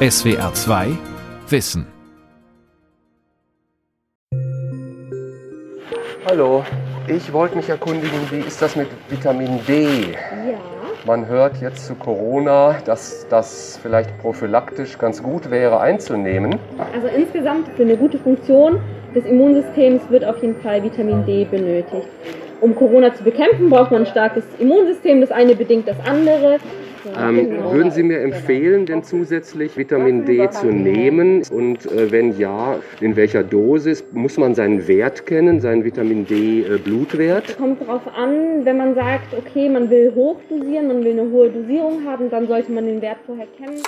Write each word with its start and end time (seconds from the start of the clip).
SWR 0.00 0.54
2 0.54 0.90
Wissen. 1.48 1.84
Hallo, 6.24 6.64
ich 7.08 7.32
wollte 7.32 7.56
mich 7.56 7.68
erkundigen, 7.68 8.20
wie 8.30 8.46
ist 8.46 8.62
das 8.62 8.76
mit 8.76 8.86
Vitamin 9.08 9.58
D? 9.66 9.82
Ja. 9.82 10.58
Man 11.04 11.26
hört 11.26 11.60
jetzt 11.60 11.84
zu 11.84 11.96
Corona, 11.96 12.76
dass 12.84 13.26
das 13.28 13.80
vielleicht 13.82 14.16
prophylaktisch 14.20 14.96
ganz 14.98 15.20
gut 15.20 15.50
wäre 15.50 15.80
einzunehmen. 15.80 16.60
Also 16.94 17.08
insgesamt 17.08 17.66
für 17.76 17.82
eine 17.82 17.96
gute 17.96 18.18
Funktion 18.18 18.80
des 19.16 19.24
Immunsystems 19.24 20.08
wird 20.10 20.24
auf 20.24 20.40
jeden 20.40 20.60
Fall 20.60 20.80
Vitamin 20.84 21.26
D 21.26 21.44
benötigt. 21.44 22.06
Um 22.60 22.76
Corona 22.76 23.12
zu 23.14 23.24
bekämpfen, 23.24 23.68
braucht 23.68 23.90
man 23.90 24.02
ein 24.02 24.06
starkes 24.06 24.44
Immunsystem. 24.60 25.20
Das 25.20 25.32
eine 25.32 25.56
bedingt 25.56 25.88
das 25.88 25.98
andere. 26.06 26.58
Ähm, 27.16 27.50
würden 27.72 27.90
Sie 27.90 28.02
mir 28.02 28.20
empfehlen, 28.20 28.86
denn 28.86 29.02
zusätzlich 29.02 29.76
Vitamin 29.76 30.24
D 30.24 30.48
zu 30.50 30.66
nehmen? 30.66 31.42
Und 31.50 31.86
äh, 31.86 32.10
wenn 32.10 32.38
ja, 32.38 32.78
in 33.00 33.16
welcher 33.16 33.42
Dosis? 33.42 34.04
Muss 34.12 34.36
man 34.36 34.54
seinen 34.54 34.86
Wert 34.88 35.26
kennen, 35.26 35.60
seinen 35.60 35.84
Vitamin 35.84 36.26
D-Blutwert? 36.26 37.56
Kommt 37.56 37.80
darauf 37.80 38.06
an, 38.08 38.64
wenn 38.64 38.76
man 38.78 38.94
sagt, 38.94 39.34
okay, 39.34 39.68
man 39.68 39.90
will 39.90 40.12
hochdosieren, 40.14 40.88
man 40.88 41.04
will 41.04 41.18
eine 41.18 41.30
hohe 41.30 41.50
Dosierung 41.50 42.04
haben, 42.06 42.30
dann 42.30 42.46
sollte 42.46 42.72
man 42.72 42.86
den 42.86 43.00
Wert 43.00 43.18
vorher 43.26 43.46
kennen. 43.56 43.80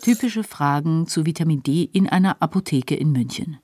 Typische 0.00 0.42
Fragen 0.42 1.06
zu 1.06 1.26
Vitamin 1.26 1.62
D 1.62 1.88
in 1.92 2.08
einer 2.08 2.42
Apotheke 2.42 2.94
in 2.94 3.12
München. 3.12 3.58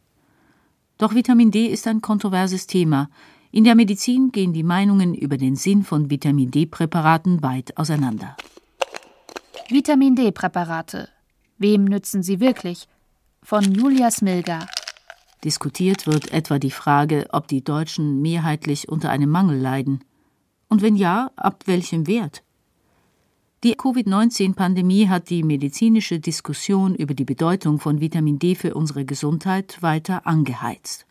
Doch 0.98 1.14
Vitamin 1.14 1.50
D 1.50 1.66
ist 1.66 1.86
ein 1.86 2.00
kontroverses 2.00 2.66
Thema. 2.66 3.08
In 3.50 3.64
der 3.64 3.74
Medizin 3.74 4.30
gehen 4.30 4.52
die 4.52 4.62
Meinungen 4.62 5.14
über 5.14 5.38
den 5.38 5.56
Sinn 5.56 5.82
von 5.82 6.10
Vitamin 6.10 6.50
D-Präparaten 6.50 7.42
weit 7.42 7.76
auseinander. 7.78 8.36
Vitamin 9.70 10.14
D-Präparate. 10.14 11.10
Wem 11.58 11.84
nützen 11.84 12.22
sie 12.22 12.40
wirklich? 12.40 12.88
Von 13.42 13.74
Julia 13.74 14.10
Smilger. 14.10 14.66
Diskutiert 15.44 16.06
wird 16.06 16.32
etwa 16.32 16.58
die 16.58 16.70
Frage, 16.70 17.26
ob 17.32 17.48
die 17.48 17.62
Deutschen 17.62 18.22
mehrheitlich 18.22 18.88
unter 18.88 19.10
einem 19.10 19.28
Mangel 19.28 19.58
leiden. 19.58 20.04
Und 20.70 20.80
wenn 20.80 20.96
ja, 20.96 21.32
ab 21.36 21.64
welchem 21.66 22.06
Wert? 22.06 22.42
Die 23.62 23.74
Covid-19-Pandemie 23.74 25.08
hat 25.08 25.28
die 25.28 25.42
medizinische 25.42 26.18
Diskussion 26.18 26.94
über 26.94 27.12
die 27.12 27.26
Bedeutung 27.26 27.78
von 27.78 28.00
Vitamin 28.00 28.38
D 28.38 28.54
für 28.54 28.72
unsere 28.72 29.04
Gesundheit 29.04 29.82
weiter 29.82 30.26
angeheizt. 30.26 31.04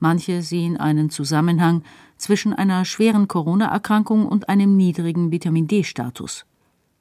Manche 0.00 0.42
sehen 0.42 0.76
einen 0.76 1.08
Zusammenhang 1.08 1.84
zwischen 2.16 2.52
einer 2.52 2.84
schweren 2.84 3.28
Corona-Erkrankung 3.28 4.26
und 4.26 4.48
einem 4.48 4.76
niedrigen 4.76 5.30
Vitamin 5.30 5.68
D-Status. 5.68 6.46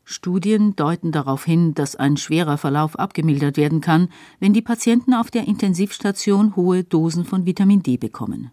Studien 0.07 0.75
deuten 0.75 1.11
darauf 1.11 1.45
hin, 1.45 1.73
dass 1.73 1.95
ein 1.95 2.15
schwerer 2.15 2.59
Verlauf 2.59 2.97
abgemildert 2.99 3.57
werden 3.57 3.81
kann, 3.81 4.09
wenn 4.39 4.53
die 4.53 4.61
Patienten 4.61 5.15
auf 5.15 5.31
der 5.31 5.47
Intensivstation 5.47 6.55
hohe 6.55 6.83
Dosen 6.83 7.25
von 7.25 7.47
Vitamin 7.47 7.81
D 7.81 7.97
bekommen. 7.97 8.51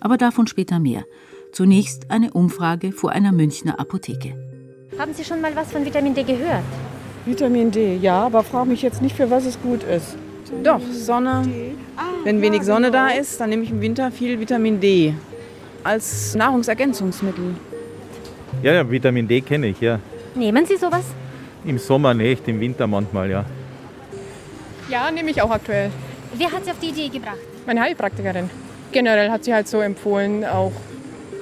Aber 0.00 0.16
davon 0.16 0.46
später 0.46 0.78
mehr. 0.78 1.04
Zunächst 1.52 2.10
eine 2.10 2.32
Umfrage 2.32 2.92
vor 2.92 3.10
einer 3.10 3.30
Münchner 3.30 3.78
Apotheke. 3.78 4.34
Haben 4.98 5.12
Sie 5.12 5.22
schon 5.22 5.42
mal 5.42 5.54
was 5.54 5.70
von 5.70 5.84
Vitamin 5.84 6.14
D 6.14 6.22
gehört? 6.22 6.64
Vitamin 7.26 7.70
D, 7.70 7.96
ja, 7.96 8.24
aber 8.24 8.42
frage 8.42 8.70
mich 8.70 8.80
jetzt 8.80 9.02
nicht, 9.02 9.14
für 9.14 9.30
was 9.30 9.44
es 9.44 9.60
gut 9.60 9.82
ist. 9.82 10.16
Doch, 10.64 10.80
Sonne. 10.90 11.42
Wenn 12.24 12.40
wenig 12.40 12.62
Sonne 12.62 12.90
da 12.90 13.10
ist, 13.10 13.38
dann 13.38 13.50
nehme 13.50 13.64
ich 13.64 13.70
im 13.70 13.82
Winter 13.82 14.10
viel 14.10 14.40
Vitamin 14.40 14.80
D 14.80 15.14
als 15.84 16.34
Nahrungsergänzungsmittel. 16.34 17.54
Ja, 18.62 18.72
ja, 18.72 18.90
Vitamin 18.90 19.28
D 19.28 19.42
kenne 19.42 19.68
ich, 19.68 19.80
ja. 19.80 20.00
Nehmen 20.34 20.66
Sie 20.66 20.76
sowas? 20.76 21.04
Im 21.64 21.78
Sommer 21.78 22.14
nicht, 22.14 22.46
im 22.48 22.60
Winter 22.60 22.86
manchmal, 22.86 23.30
ja. 23.30 23.44
Ja, 24.88 25.10
nehme 25.10 25.30
ich 25.30 25.40
auch 25.42 25.50
aktuell. 25.50 25.90
Wer 26.34 26.50
hat 26.50 26.64
Sie 26.64 26.70
auf 26.70 26.78
die 26.78 26.88
Idee 26.88 27.08
gebracht? 27.08 27.38
Meine 27.66 27.80
Heilpraktikerin. 27.82 28.48
Generell 28.92 29.30
hat 29.30 29.44
sie 29.44 29.54
halt 29.54 29.68
so 29.68 29.80
empfohlen, 29.80 30.44
auch 30.44 30.72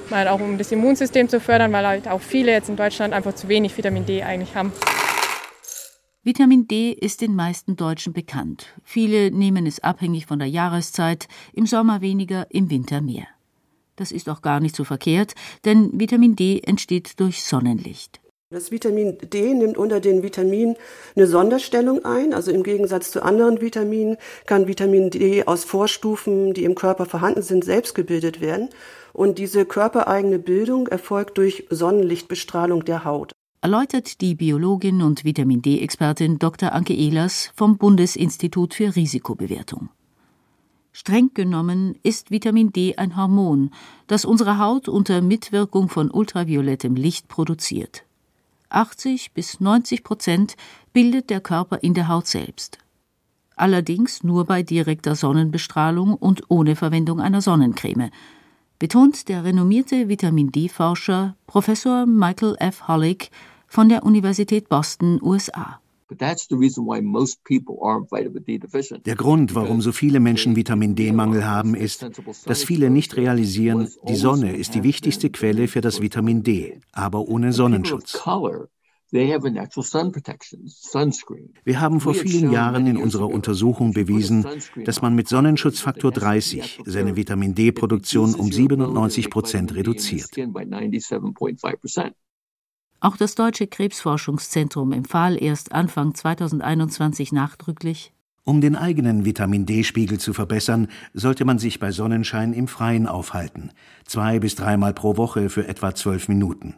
mal 0.09 0.27
auch 0.27 0.39
um 0.39 0.57
das 0.57 0.71
Immunsystem 0.71 1.29
zu 1.29 1.39
fördern, 1.39 1.71
weil 1.71 1.85
halt 1.85 2.07
auch 2.07 2.21
viele 2.21 2.51
jetzt 2.51 2.69
in 2.69 2.75
Deutschland 2.75 3.13
einfach 3.13 3.33
zu 3.33 3.47
wenig 3.47 3.75
Vitamin 3.75 4.05
D 4.05 4.23
eigentlich 4.23 4.55
haben. 4.55 4.71
Vitamin 6.21 6.67
D 6.67 6.91
ist 6.91 7.21
den 7.21 7.35
meisten 7.35 7.75
Deutschen 7.75 8.13
bekannt. 8.13 8.67
Viele 8.83 9.31
nehmen 9.31 9.65
es 9.65 9.79
abhängig 9.79 10.25
von 10.25 10.39
der 10.39 10.49
Jahreszeit, 10.49 11.27
im 11.53 11.65
Sommer 11.65 12.01
weniger, 12.01 12.45
im 12.49 12.69
Winter 12.69 13.01
mehr. 13.01 13.25
Das 13.95 14.11
ist 14.11 14.29
auch 14.29 14.41
gar 14.41 14.59
nicht 14.59 14.75
so 14.75 14.83
verkehrt, 14.83 15.33
denn 15.65 15.99
Vitamin 15.99 16.35
D 16.35 16.59
entsteht 16.59 17.19
durch 17.19 17.43
Sonnenlicht. 17.43 18.19
Das 18.51 18.71
Vitamin 18.71 19.15
D 19.31 19.53
nimmt 19.53 19.77
unter 19.77 19.99
den 19.99 20.23
Vitaminen 20.23 20.75
eine 21.15 21.27
Sonderstellung 21.27 22.03
ein. 22.03 22.33
Also 22.33 22.49
im 22.49 22.63
Gegensatz 22.63 23.11
zu 23.11 23.21
anderen 23.21 23.61
Vitaminen 23.61 24.17
kann 24.47 24.67
Vitamin 24.67 25.11
D 25.11 25.43
aus 25.45 25.65
Vorstufen, 25.65 26.55
die 26.55 26.63
im 26.63 26.73
Körper 26.73 27.05
vorhanden 27.05 27.43
sind, 27.43 27.63
selbst 27.63 27.93
gebildet 27.93 28.41
werden. 28.41 28.69
Und 29.13 29.37
diese 29.37 29.65
körpereigene 29.65 30.39
Bildung 30.39 30.87
erfolgt 30.87 31.37
durch 31.37 31.67
Sonnenlichtbestrahlung 31.69 32.85
der 32.85 33.05
Haut. 33.05 33.33
Erläutert 33.61 34.19
die 34.19 34.33
Biologin 34.33 35.03
und 35.03 35.23
Vitamin 35.23 35.61
D-Expertin 35.61 36.39
Dr. 36.39 36.73
Anke 36.73 36.95
Ehlers 36.95 37.51
vom 37.53 37.77
Bundesinstitut 37.77 38.73
für 38.73 38.95
Risikobewertung. 38.95 39.89
Streng 40.91 41.29
genommen 41.35 41.99
ist 42.01 42.31
Vitamin 42.31 42.73
D 42.73 42.95
ein 42.97 43.15
Hormon, 43.15 43.69
das 44.07 44.25
unsere 44.25 44.57
Haut 44.57 44.89
unter 44.89 45.21
Mitwirkung 45.21 45.87
von 45.87 46.09
ultraviolettem 46.09 46.95
Licht 46.95 47.27
produziert. 47.27 48.05
80 48.69 49.33
bis 49.33 49.59
90 49.59 50.03
Prozent 50.03 50.55
bildet 50.93 51.29
der 51.29 51.41
Körper 51.41 51.79
in 51.81 51.93
der 51.93 52.07
Haut 52.07 52.27
selbst. 52.27 52.77
Allerdings 53.55 54.23
nur 54.23 54.45
bei 54.45 54.63
direkter 54.63 55.15
Sonnenbestrahlung 55.15 56.13
und 56.13 56.43
ohne 56.49 56.75
Verwendung 56.75 57.19
einer 57.19 57.41
Sonnencreme, 57.41 58.09
betont 58.79 59.27
der 59.27 59.43
renommierte 59.43 60.07
Vitamin 60.07 60.51
D-Forscher 60.51 61.35
Professor 61.45 62.05
Michael 62.05 62.55
F. 62.59 62.87
Hollick 62.87 63.29
von 63.67 63.89
der 63.89 64.03
Universität 64.03 64.69
Boston, 64.69 65.19
USA. 65.21 65.81
Der 69.05 69.15
Grund, 69.15 69.55
warum 69.55 69.81
so 69.81 69.91
viele 69.91 70.19
Menschen 70.19 70.55
Vitamin 70.55 70.95
D-Mangel 70.95 71.45
haben, 71.45 71.75
ist, 71.75 72.09
dass 72.45 72.63
viele 72.63 72.89
nicht 72.89 73.15
realisieren, 73.15 73.87
die 74.07 74.15
Sonne 74.15 74.55
ist 74.55 74.73
die 74.73 74.83
wichtigste 74.83 75.29
Quelle 75.29 75.67
für 75.67 75.81
das 75.81 76.01
Vitamin 76.01 76.43
D, 76.43 76.79
aber 76.91 77.27
ohne 77.27 77.53
Sonnenschutz. 77.53 78.21
Wir 79.11 79.39
haben 81.79 81.99
vor 81.99 82.13
vielen 82.13 82.51
Jahren 82.51 82.85
in 82.85 82.97
unserer 82.97 83.27
Untersuchung 83.27 83.93
bewiesen, 83.93 84.45
dass 84.85 85.01
man 85.01 85.15
mit 85.15 85.27
Sonnenschutzfaktor 85.27 86.11
30 86.11 86.81
seine 86.85 87.15
Vitamin 87.15 87.55
D-Produktion 87.55 88.35
um 88.35 88.51
97 88.51 89.31
Prozent 89.31 89.73
reduziert. 89.73 90.29
Auch 93.01 93.17
das 93.17 93.35
Deutsche 93.35 93.67
Krebsforschungszentrum 93.67 94.91
empfahl 94.91 95.41
erst 95.41 95.71
Anfang 95.71 96.13
2021 96.13 97.31
nachdrücklich, 97.31 98.11
um 98.49 98.61
den 98.61 98.75
eigenen 98.75 99.25
Vitamin 99.25 99.67
D-Spiegel 99.67 100.19
zu 100.19 100.33
verbessern, 100.33 100.87
sollte 101.13 101.45
man 101.45 101.59
sich 101.59 101.79
bei 101.79 101.91
Sonnenschein 101.91 102.51
im 102.51 102.67
Freien 102.67 103.05
aufhalten, 103.05 103.69
zwei 104.05 104.39
bis 104.39 104.55
dreimal 104.55 104.91
pro 104.91 105.17
Woche 105.17 105.51
für 105.51 105.67
etwa 105.67 105.93
zwölf 105.93 106.27
Minuten. 106.27 106.73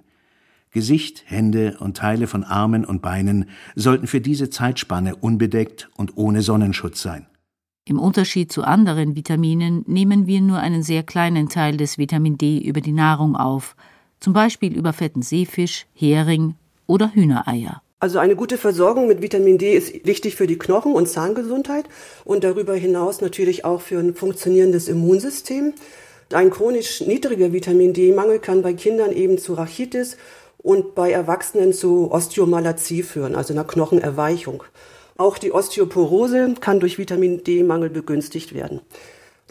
Gesicht, 0.71 1.23
Hände 1.27 1.77
und 1.79 1.95
Teile 1.95 2.27
von 2.27 2.43
Armen 2.43 2.83
und 2.83 3.01
Beinen 3.01 3.45
sollten 3.75 4.07
für 4.07 4.19
diese 4.19 4.49
Zeitspanne 4.49 5.15
unbedeckt 5.15 5.89
und 5.95 6.17
ohne 6.17 6.41
Sonnenschutz 6.41 7.01
sein. 7.01 7.27
Im 7.85 7.99
Unterschied 7.99 8.51
zu 8.51 8.63
anderen 8.63 9.15
Vitaminen 9.15 9.85
nehmen 9.87 10.27
wir 10.27 10.41
nur 10.41 10.59
einen 10.59 10.83
sehr 10.83 11.03
kleinen 11.03 11.47
Teil 11.47 11.77
des 11.77 11.97
Vitamin 11.97 12.37
D 12.37 12.59
über 12.59 12.81
die 12.81 12.91
Nahrung 12.91 13.37
auf, 13.37 13.77
zum 14.21 14.31
Beispiel 14.31 14.77
über 14.77 14.93
fetten 14.93 15.21
Seefisch, 15.21 15.87
Hering 15.93 16.55
oder 16.87 17.13
Hühnereier. 17.13 17.81
Also 17.99 18.17
eine 18.17 18.35
gute 18.35 18.57
Versorgung 18.57 19.07
mit 19.07 19.21
Vitamin 19.21 19.57
D 19.57 19.73
ist 19.75 20.05
wichtig 20.05 20.35
für 20.35 20.47
die 20.47 20.57
Knochen- 20.57 20.93
und 20.93 21.07
Zahngesundheit 21.07 21.85
und 22.23 22.43
darüber 22.43 22.73
hinaus 22.73 23.21
natürlich 23.21 23.65
auch 23.65 23.81
für 23.81 23.99
ein 23.99 24.15
funktionierendes 24.15 24.87
Immunsystem. 24.87 25.73
Ein 26.33 26.49
chronisch 26.49 27.01
niedriger 27.01 27.51
Vitamin 27.51 27.93
D-Mangel 27.93 28.39
kann 28.39 28.61
bei 28.61 28.73
Kindern 28.73 29.11
eben 29.11 29.37
zu 29.37 29.53
Rachitis 29.53 30.17
und 30.57 30.95
bei 30.95 31.11
Erwachsenen 31.11 31.73
zu 31.73 32.11
Osteomalazie 32.11 33.03
führen, 33.03 33.35
also 33.35 33.53
einer 33.53 33.65
Knochenerweichung. 33.65 34.63
Auch 35.17 35.37
die 35.37 35.51
Osteoporose 35.51 36.55
kann 36.59 36.79
durch 36.79 36.97
Vitamin 36.97 37.43
D-Mangel 37.43 37.89
begünstigt 37.89 38.55
werden. 38.55 38.81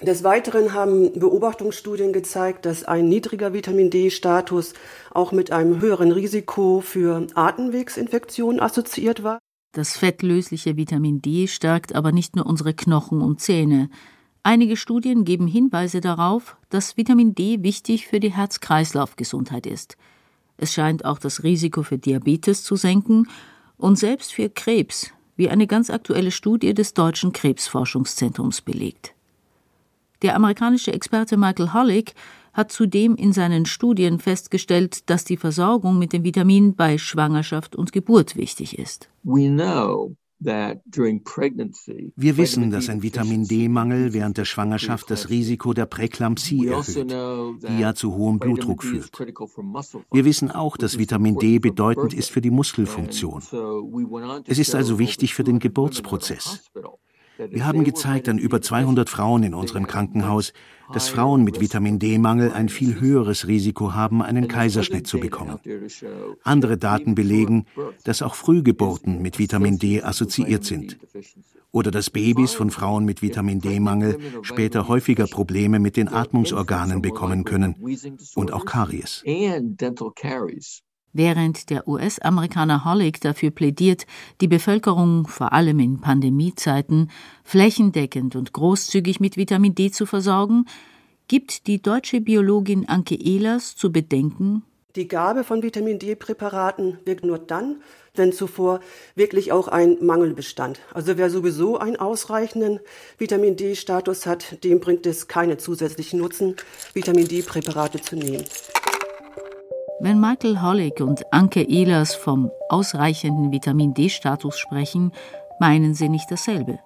Des 0.03 0.25
Weiteren 0.25 0.73
haben 0.73 1.13
Beobachtungsstudien 1.13 2.15
gezeigt, 2.15 2.65
dass 2.65 2.85
ein 2.85 3.09
niedriger 3.09 3.53
Vitamin 3.53 3.91
D-Status 3.91 4.73
auch 5.11 5.31
mit 5.31 5.53
einem 5.53 5.83
höheren 5.83 6.11
Risiko 6.11 6.81
für 6.81 7.27
Atemwegsinfektionen 7.35 8.61
assoziiert 8.61 9.23
war. 9.23 9.39
Das 9.73 9.99
fettlösliche 9.99 10.79
Vitamin 10.79 11.21
D 11.21 11.47
stärkt 11.47 11.95
aber 11.95 12.13
nicht 12.13 12.35
nur 12.35 12.47
unsere 12.47 12.73
Knochen 12.73 13.21
und 13.21 13.41
Zähne. 13.41 13.91
Einige 14.43 14.79
Studien 14.79 15.25
geben 15.25 15.47
Hinweise 15.47 16.01
darauf, 16.01 16.57
dass 16.71 16.97
Vitamin 16.97 17.35
D 17.35 17.63
wichtig 17.63 18.07
für 18.07 18.21
die 18.21 18.33
Herz-Kreislauf-Gesundheit 18.33 19.67
ist. 19.67 19.99
Es 20.57 20.73
scheint 20.73 21.05
auch 21.05 21.19
das 21.19 21.43
Risiko 21.43 21.83
für 21.83 21.99
Diabetes 21.99 22.65
zu 22.65 22.77
senken 22.77 23.29
und 23.77 23.99
selbst 23.99 24.33
für 24.33 24.49
Krebs, 24.49 25.11
wie 25.37 25.51
eine 25.51 25.67
ganz 25.67 25.91
aktuelle 25.91 26.31
Studie 26.31 26.73
des 26.73 26.95
Deutschen 26.95 27.33
Krebsforschungszentrums 27.33 28.63
belegt. 28.63 29.15
Der 30.23 30.37
amerikanische 30.37 30.93
Experte 30.93 31.37
Michael 31.37 31.73
Hollick 31.73 32.15
hat 32.53 32.73
zudem 32.73 33.15
in 33.17 33.33
seinen 33.33 33.65
Studien 33.65 34.19
festgestellt, 34.19 35.09
dass 35.09 35.25
die 35.25 35.37
Versorgung 35.37 35.99
mit 35.99 36.13
dem 36.13 36.25
Vitamin 36.25 36.75
bei 36.75 36.99
Schwangerschaft 36.99 37.77
und 37.77 37.93
Geburt 37.93 38.37
wichtig 38.37 38.79
ist. 38.79 39.09
Wir 40.43 42.37
wissen, 42.37 42.71
dass 42.71 42.89
ein 42.89 43.03
Vitamin 43.03 43.45
D-Mangel 43.45 44.15
während 44.15 44.39
der 44.39 44.47
Schwangerschaft 44.47 45.11
das 45.11 45.29
Risiko 45.29 45.75
der 45.75 45.85
Präklampsie 45.85 46.71
also 46.71 47.01
erhöht, 47.01 47.63
die 47.69 47.79
ja 47.79 47.95
zu 47.95 48.15
hohem 48.15 48.39
Blutdruck 48.39 48.83
führt. 48.83 49.11
Wir 50.11 50.25
wissen 50.25 50.51
auch, 50.51 50.79
dass 50.79 50.99
Vitamin 50.99 51.37
D 51.37 51.59
bedeutend 51.59 52.15
ist 52.15 52.31
für 52.31 52.41
die 52.41 52.51
Muskelfunktion. 52.51 53.43
Es 54.47 54.59
ist 54.59 54.75
also 54.75 54.99
wichtig 54.99 55.35
für 55.35 55.45
den 55.45 55.59
Geburtsprozess. 55.59 56.71
Wir 57.49 57.67
haben 57.67 57.85
gezeigt 57.85 58.29
an 58.29 58.39
über 58.39 58.61
200 58.61 59.09
Frauen 59.09 59.43
in 59.43 59.55
unserem 59.55 59.87
Krankenhaus, 59.87 60.53
dass 60.93 61.09
Frauen 61.09 61.45
mit 61.45 61.61
Vitamin 61.61 61.99
D-Mangel 61.99 62.53
ein 62.53 62.69
viel 62.69 63.01
höheres 63.01 63.47
Risiko 63.47 63.95
haben, 63.95 64.23
einen 64.23 64.49
Kaiserschnitt 64.49 65.07
zu 65.07 65.19
bekommen. 65.19 65.59
Andere 66.43 66.77
Daten 66.77 67.15
belegen, 67.15 67.67
dass 68.05 68.23
auch 68.23 68.35
Frühgeburten 68.35 69.23
mit 69.23 69.39
Vitamin 69.39 69.79
D 69.79 70.03
assoziiert 70.03 70.65
sind. 70.65 70.99
Oder 71.73 71.91
dass 71.91 72.11
Babys 72.11 72.53
von 72.53 72.71
Frauen 72.71 73.05
mit 73.05 73.23
Vitamin 73.23 73.61
D-Mangel 73.61 74.19
später 74.43 74.89
häufiger 74.89 75.27
Probleme 75.27 75.79
mit 75.79 75.97
den 75.97 76.09
Atmungsorganen 76.09 77.01
bekommen 77.01 77.45
können 77.45 77.77
und 78.35 78.53
auch 78.53 78.65
Karies. 78.65 79.23
Während 81.13 81.71
der 81.71 81.89
US-Amerikaner 81.89 82.85
Hollick 82.85 83.21
dafür 83.21 83.51
plädiert, 83.51 84.07
die 84.41 84.49
Bevölkerung 84.49 85.27
vor 85.27 85.53
allem 85.53 85.81
in 85.81 86.01
Pandemiezeiten 86.01 87.11
flächendeckend 87.43 88.37
und 88.37 88.53
großzügig 88.53 89.19
mit 89.19 89.37
Vitamin 89.37 89.75
D 89.75 89.91
zu 89.91 90.07
versorgen, 90.07 90.67
gibt 91.27 91.67
die 91.67 91.83
deutsche 91.83 92.21
Biologin 92.21 92.89
Anke 92.89 93.15
Ehlers 93.15 93.77
zu 93.77 93.91
bedenken, 93.91 94.63
die 94.97 95.07
Gabe 95.07 95.45
von 95.45 95.63
Vitamin 95.63 96.01
D-Präparaten 96.01 96.99
wirkt 97.05 97.25
nur 97.25 97.39
dann, 97.39 97.81
wenn 98.17 98.33
zuvor 98.33 98.81
wirklich 99.15 99.53
auch 99.53 99.69
ein 99.69 100.05
Mangel 100.05 100.35
bestand. 100.35 100.81
Also 100.93 101.17
wer 101.17 101.31
sowieso 101.31 101.79
einen 101.79 101.95
ausreichenden 101.95 102.81
Vitamin 103.17 103.57
D-Status 103.57 104.27
hat, 104.27 104.65
dem 104.65 104.81
bringt 104.81 105.07
es 105.07 105.29
keine 105.29 105.59
zusätzlichen 105.59 106.19
Nutzen, 106.19 106.57
Vitamin 106.93 107.29
D-Präparate 107.29 108.01
zu 108.01 108.17
nehmen. 108.17 108.45
Wenn 110.03 110.19
Michael 110.19 110.63
Hollick 110.63 111.01
und 111.01 111.31
Anke 111.31 111.61
Ehlers 111.61 112.15
vom 112.15 112.51
ausreichenden 112.71 113.53
Vitamin 113.53 113.93
D-Status 113.93 114.59
sprechen, 114.59 115.13
meinen 115.61 115.93
sie 115.93 116.09
nicht 116.09 116.31
dasselbe. 116.31 116.79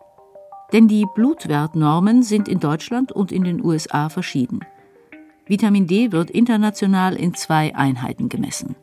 Denn 0.73 0.89
die 0.89 1.07
Blutwertnormen 1.15 2.25
sind 2.25 2.49
in 2.49 2.59
Deutschland 2.59 3.13
und 3.13 3.31
in 3.31 3.45
den 3.45 3.65
USA 3.65 4.09
verschieden. 4.09 4.61
Vitamin 5.47 5.87
D 5.87 6.11
wird 6.11 6.29
international 6.29 7.15
in 7.15 7.35
zwei 7.35 7.73
Einheiten 7.77 8.29
gemessen: 8.29 8.75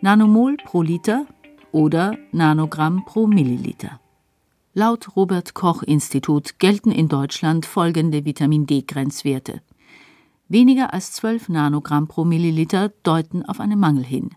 Nanomol 0.00 0.56
pro 0.58 0.82
Liter 0.82 1.26
oder 1.72 2.16
Nanogramm 2.30 3.04
pro 3.04 3.26
Milliliter. 3.26 3.98
Laut 4.74 5.16
Robert 5.16 5.54
Koch 5.54 5.82
Institut 5.82 6.60
gelten 6.60 6.92
in 6.92 7.08
Deutschland 7.08 7.66
folgende 7.66 8.24
Vitamin 8.24 8.66
D-Grenzwerte. 8.66 9.60
Weniger 10.48 10.94
als 10.94 11.10
12 11.12 11.48
Nanogramm 11.48 12.06
pro 12.06 12.24
Milliliter 12.24 12.90
deuten 13.02 13.44
auf 13.44 13.58
einen 13.58 13.80
Mangel 13.80 14.04
hin. 14.04 14.30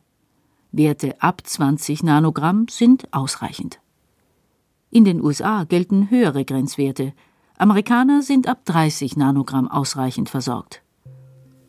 Werte 0.71 1.21
ab 1.21 1.41
20 1.45 2.01
Nanogramm 2.01 2.67
sind 2.67 3.13
ausreichend. 3.13 3.79
In 4.89 5.05
den 5.05 5.21
USA 5.21 5.65
gelten 5.65 6.09
höhere 6.09 6.45
Grenzwerte. 6.45 7.13
Amerikaner 7.57 8.23
sind 8.23 8.47
ab 8.47 8.65
30 8.65 9.17
Nanogramm 9.17 9.69
ausreichend 9.69 10.29
versorgt. 10.29 10.81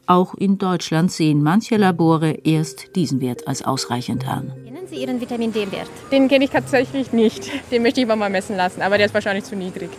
Auch 0.06 0.34
in 0.34 0.56
Deutschland 0.56 1.12
sehen 1.12 1.42
manche 1.42 1.76
Labore 1.76 2.30
erst 2.30 2.96
diesen 2.96 3.20
Wert 3.20 3.46
als 3.46 3.62
ausreichend 3.62 4.26
an. 4.26 4.52
Kennen 4.64 4.86
Sie 4.86 5.02
Ihren 5.02 5.20
Vitamin 5.20 5.52
D-Wert? 5.52 5.90
Den 6.10 6.28
kenne 6.28 6.44
ich 6.44 6.50
tatsächlich 6.50 7.12
nicht. 7.12 7.50
Den 7.70 7.82
möchte 7.82 8.00
ich 8.00 8.04
immer 8.04 8.16
mal 8.16 8.30
messen 8.30 8.56
lassen, 8.56 8.80
aber 8.80 8.96
der 8.96 9.06
ist 9.06 9.14
wahrscheinlich 9.14 9.44
zu 9.44 9.54
niedrig. 9.54 9.90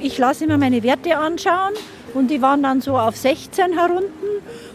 Ich 0.00 0.16
lasse 0.16 0.44
immer 0.44 0.58
meine 0.58 0.82
Werte 0.82 1.18
anschauen 1.18 1.74
und 2.14 2.30
die 2.30 2.42
waren 2.42 2.62
dann 2.62 2.80
so 2.80 2.98
auf 2.98 3.16
16 3.16 3.78
herunten. 3.78 4.28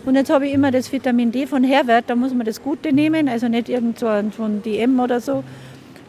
Und 0.05 0.15
jetzt 0.15 0.29
habe 0.29 0.47
ich 0.47 0.53
immer 0.53 0.71
das 0.71 0.91
Vitamin 0.91 1.31
D 1.31 1.47
von 1.47 1.63
Herbert, 1.63 2.05
da 2.07 2.15
muss 2.15 2.33
man 2.33 2.45
das 2.45 2.61
Gute 2.61 2.93
nehmen, 2.93 3.27
also 3.27 3.47
nicht 3.47 3.69
irgend 3.69 3.99
so 3.99 4.07
ein 4.07 4.31
von 4.31 4.61
DM 4.63 4.99
oder 4.99 5.19
so. 5.19 5.43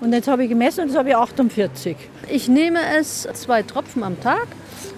Und 0.00 0.12
jetzt 0.12 0.28
habe 0.28 0.44
ich 0.44 0.48
gemessen 0.48 0.82
und 0.82 0.88
jetzt 0.88 0.98
habe 0.98 1.08
ich 1.08 1.16
48. 1.16 1.96
Ich 2.30 2.48
nehme 2.48 2.78
es 2.98 3.28
zwei 3.34 3.62
Tropfen 3.62 4.04
am 4.04 4.20
Tag 4.20 4.46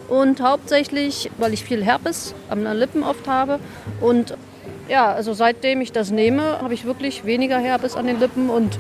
und 0.08 0.42
hauptsächlich, 0.42 1.30
weil 1.38 1.54
ich 1.54 1.64
viel 1.64 1.82
Herpes 1.82 2.34
an 2.50 2.64
den 2.64 2.76
Lippen 2.76 3.02
oft 3.02 3.26
habe. 3.26 3.60
Und 4.00 4.36
ja, 4.88 5.10
also 5.12 5.32
seitdem 5.32 5.80
ich 5.80 5.92
das 5.92 6.10
nehme, 6.10 6.60
habe 6.60 6.74
ich 6.74 6.84
wirklich 6.84 7.24
weniger 7.24 7.58
Herpes 7.58 7.96
an 7.96 8.06
den 8.06 8.20
Lippen 8.20 8.50
und 8.50 8.78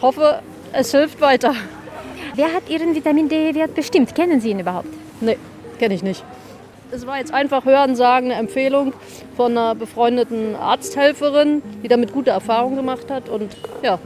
hoffe, 0.00 0.40
es 0.72 0.92
hilft 0.92 1.20
weiter. 1.20 1.54
Wer 2.34 2.52
hat 2.52 2.68
Ihren 2.68 2.94
Vitamin 2.94 3.28
D-Wert 3.28 3.74
bestimmt? 3.74 4.14
Kennen 4.14 4.40
Sie 4.40 4.50
ihn 4.50 4.60
überhaupt? 4.60 4.88
Nee, 5.20 5.38
kenne 5.78 5.94
ich 5.94 6.04
nicht. 6.04 6.22
Es 6.90 7.06
war 7.06 7.18
jetzt 7.18 7.34
einfach 7.34 7.66
Hören, 7.66 7.96
Sagen, 7.96 8.26
eine 8.26 8.40
Empfehlung 8.40 8.94
von 9.36 9.52
einer 9.52 9.74
befreundeten 9.74 10.56
Arzthelferin, 10.56 11.62
die 11.82 11.88
damit 11.88 12.12
gute 12.12 12.30
Erfahrungen 12.30 12.76
gemacht 12.76 13.10
hat. 13.10 13.28
Und 13.28 13.54
ja. 13.82 13.98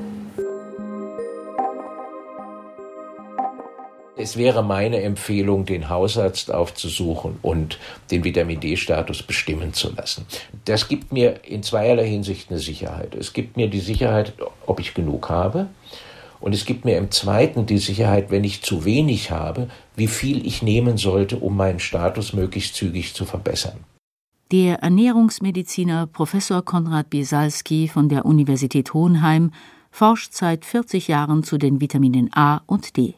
Es 4.17 4.37
wäre 4.37 4.63
meine 4.63 5.01
Empfehlung, 5.03 5.65
den 5.65 5.89
Hausarzt 5.89 6.53
aufzusuchen 6.53 7.39
und 7.43 7.79
den 8.11 8.25
Vitamin 8.25 8.61
D-Status 8.61 9.23
bestimmen 9.23 9.73
zu 9.73 9.93
lassen. 9.95 10.27
Das 10.65 10.89
gibt 10.89 11.13
mir 11.13 11.45
in 11.45 11.63
zweierlei 11.63 12.07
Hinsicht 12.07 12.51
eine 12.51 12.59
Sicherheit. 12.59 13.15
Es 13.15 13.33
gibt 13.33 13.57
mir 13.57 13.69
die 13.69 13.81
Sicherheit, 13.81 14.35
ob 14.67 14.81
ich 14.81 14.95
genug 14.95 15.29
habe. 15.31 15.69
Und 16.43 16.55
es 16.55 16.65
gibt 16.65 16.85
mir 16.85 16.99
im 16.99 17.13
zweiten 17.13 17.67
die 17.67 17.79
Sicherheit, 17.79 18.33
wenn 18.33 18.43
ich 18.43 18.63
zu 18.63 18.85
wenig 18.85 19.31
habe, 19.31 19.69
wie 19.95 20.09
viel 20.09 20.45
ich 20.45 20.61
nehmen 20.61 20.99
sollte, 20.99 21.37
um 21.39 21.57
meinen 21.57 21.79
Status 21.79 22.33
möglichst 22.33 22.75
zügig 22.75 23.15
zu 23.15 23.25
verbessern. 23.25 23.79
Der 24.51 24.81
Ernährungsmediziner 24.81 26.09
Professor 26.09 26.63
Konrad 26.63 27.11
Biesalski 27.11 27.87
von 27.87 28.09
der 28.09 28.27
Universität 28.27 28.93
Hohenheim 28.93 29.53
forscht 29.93 30.35
seit 30.35 30.65
40 30.65 31.07
Jahren 31.09 31.45
zu 31.45 31.59
den 31.59 31.81
Vitaminen 31.81 32.29
A 32.35 32.61
und 32.67 32.97
D. 32.97 33.15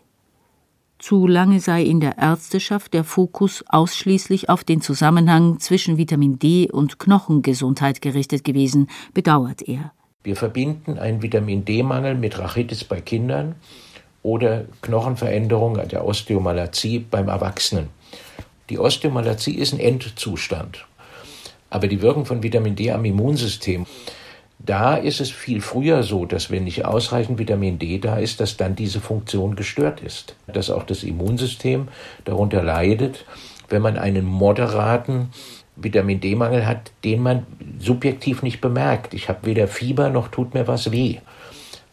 Zu 0.99 1.27
lange 1.27 1.61
sei 1.61 1.83
in 1.83 2.01
der 2.01 2.19
Ärzteschaft 2.19 2.93
der 2.93 3.05
Fokus 3.05 3.65
ausschließlich 3.69 4.51
auf 4.51 4.65
den 4.65 4.83
Zusammenhang 4.83 5.59
zwischen 5.61 5.97
Vitamin 5.97 6.39
D 6.39 6.71
und 6.71 6.99
Knochengesundheit 6.99 8.03
gerichtet 8.03 8.45
gewesen, 8.45 8.89
bedauert 9.15 9.63
er. 9.63 9.93
Wir 10.25 10.37
verbinden 10.37 10.99
einen 10.99 11.21
Vitamin 11.21 11.67
D-Mangel 11.67 12.15
mit 12.15 12.39
Rachitis 12.39 12.83
bei 12.83 13.03
Kindern 13.03 13.57
oder 14.23 14.65
Knochenveränderung 14.81 15.87
der 15.87 16.07
Osteomalazie 16.07 16.99
beim 16.99 17.29
Erwachsenen. 17.29 17.91
Die 18.71 18.79
Osteomalazie 18.79 19.55
ist 19.55 19.75
ein 19.75 19.81
Endzustand. 19.81 20.87
Aber 21.69 21.89
die 21.89 22.01
Wirkung 22.01 22.25
von 22.25 22.43
Vitamin 22.43 22.75
D 22.75 22.91
am 22.91 23.05
Immunsystem, 23.05 23.85
da 24.59 24.97
ist 24.97 25.21
es 25.21 25.31
viel 25.31 25.61
früher 25.61 26.03
so, 26.03 26.25
dass 26.25 26.51
wenn 26.51 26.65
nicht 26.65 26.87
ausreichend 26.87 27.39
Vitamin 27.39 27.79
D 27.79 27.99
da 27.99 28.17
ist, 28.17 28.41
dass 28.41 28.57
dann 28.57 28.75
diese 28.75 29.01
Funktion 29.01 29.57
gestört 29.57 30.01
ist. 30.01 30.37
Dass 30.47 30.71
auch 30.71 30.85
das 30.85 31.03
Immunsystem 31.03 31.89
darunter 32.25 32.63
leidet, 32.63 33.27
wenn 33.69 33.83
man 33.83 33.99
einen 33.99 34.25
moderaten 34.25 35.29
Vitamin 35.77 36.21
D-Mangel 36.21 36.67
hat, 36.67 36.93
den 37.05 37.23
man 37.23 37.47
subjektiv 37.79 38.43
nicht 38.43 38.61
bemerkt. 38.61 39.15
Ich 39.15 39.29
habe 39.29 39.47
weder 39.47 39.69
Fieber 39.69 40.11
noch 40.11 40.29
tut 40.29 40.55
mir 40.55 40.69
was 40.69 40.91
weh. 40.93 41.19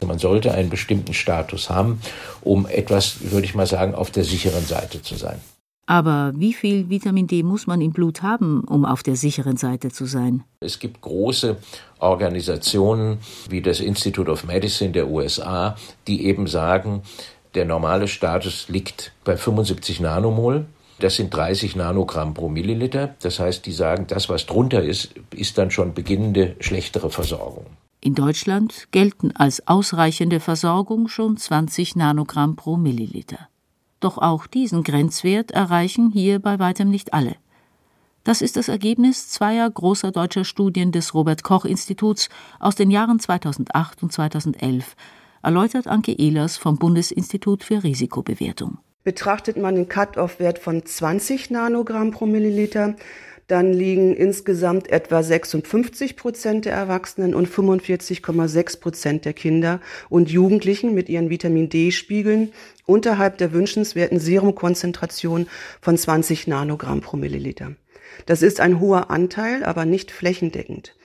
Man 0.05 0.17
sollte 0.17 0.53
einen 0.53 0.69
bestimmten 0.69 1.13
Status 1.13 1.69
haben, 1.69 2.01
um 2.41 2.65
etwas, 2.65 3.31
würde 3.31 3.45
ich 3.45 3.53
mal 3.53 3.67
sagen, 3.67 3.93
auf 3.93 4.09
der 4.09 4.23
sicheren 4.23 4.65
Seite 4.65 5.01
zu 5.01 5.15
sein. 5.15 5.39
Aber 5.85 6.31
wie 6.35 6.53
viel 6.53 6.89
Vitamin 6.89 7.27
D 7.27 7.43
muss 7.43 7.67
man 7.67 7.81
im 7.81 7.91
Blut 7.91 8.21
haben, 8.21 8.63
um 8.63 8.85
auf 8.85 9.03
der 9.03 9.15
sicheren 9.15 9.57
Seite 9.57 9.89
zu 9.89 10.05
sein? 10.05 10.43
Es 10.59 10.79
gibt 10.79 11.01
große 11.01 11.57
Organisationen 11.99 13.17
wie 13.49 13.61
das 13.61 13.79
Institute 13.79 14.31
of 14.31 14.45
Medicine 14.45 14.91
der 14.91 15.09
USA, 15.09 15.75
die 16.07 16.25
eben 16.25 16.47
sagen, 16.47 17.01
der 17.55 17.65
normale 17.65 18.07
Status 18.07 18.69
liegt 18.69 19.11
bei 19.23 19.35
75 19.35 19.99
Nanomol. 19.99 20.65
Das 21.01 21.15
sind 21.15 21.33
30 21.33 21.75
Nanogramm 21.75 22.35
pro 22.35 22.47
Milliliter. 22.47 23.15
Das 23.21 23.39
heißt, 23.39 23.65
die 23.65 23.71
sagen, 23.71 24.05
das, 24.07 24.29
was 24.29 24.45
drunter 24.45 24.83
ist, 24.83 25.15
ist 25.35 25.57
dann 25.57 25.71
schon 25.71 25.95
beginnende 25.95 26.55
schlechtere 26.59 27.09
Versorgung. 27.09 27.65
In 28.01 28.13
Deutschland 28.13 28.87
gelten 28.91 29.31
als 29.31 29.67
ausreichende 29.67 30.39
Versorgung 30.39 31.07
schon 31.07 31.37
20 31.37 31.95
Nanogramm 31.95 32.55
pro 32.55 32.77
Milliliter. 32.77 33.47
Doch 33.99 34.19
auch 34.19 34.45
diesen 34.45 34.83
Grenzwert 34.83 35.49
erreichen 35.49 36.11
hier 36.11 36.37
bei 36.37 36.59
weitem 36.59 36.89
nicht 36.89 37.13
alle. 37.13 37.35
Das 38.23 38.43
ist 38.43 38.55
das 38.55 38.67
Ergebnis 38.67 39.29
zweier 39.29 39.67
großer 39.67 40.11
deutscher 40.11 40.45
Studien 40.45 40.91
des 40.91 41.15
Robert 41.15 41.41
Koch 41.41 41.65
Instituts 41.65 42.29
aus 42.59 42.75
den 42.75 42.91
Jahren 42.91 43.19
2008 43.19 44.03
und 44.03 44.13
2011, 44.13 44.95
erläutert 45.41 45.87
Anke 45.87 46.13
Ehlers 46.13 46.57
vom 46.57 46.77
Bundesinstitut 46.77 47.63
für 47.63 47.83
Risikobewertung. 47.83 48.77
Betrachtet 49.03 49.57
man 49.57 49.75
den 49.75 49.87
Cut-off-Wert 49.87 50.59
von 50.59 50.85
20 50.85 51.49
Nanogramm 51.49 52.11
pro 52.11 52.25
Milliliter, 52.25 52.95
dann 53.47 53.73
liegen 53.73 54.15
insgesamt 54.15 54.89
etwa 54.89 55.23
56 55.23 56.15
Prozent 56.15 56.63
der 56.63 56.73
Erwachsenen 56.73 57.35
und 57.35 57.49
45,6 57.49 58.79
Prozent 58.79 59.25
der 59.25 59.33
Kinder 59.33 59.81
und 60.07 60.29
Jugendlichen 60.29 60.93
mit 60.93 61.09
ihren 61.09 61.29
Vitamin 61.29 61.67
D-Spiegeln 61.67 62.53
unterhalb 62.85 63.37
der 63.39 63.51
wünschenswerten 63.51 64.19
Serumkonzentration 64.19 65.47
von 65.81 65.97
20 65.97 66.47
Nanogramm 66.47 67.01
pro 67.01 67.17
Milliliter. 67.17 67.73
Das 68.25 68.41
ist 68.41 68.61
ein 68.61 68.79
hoher 68.79 69.09
Anteil, 69.09 69.65
aber 69.65 69.85
nicht 69.85 70.11
flächendeckend. 70.11 70.95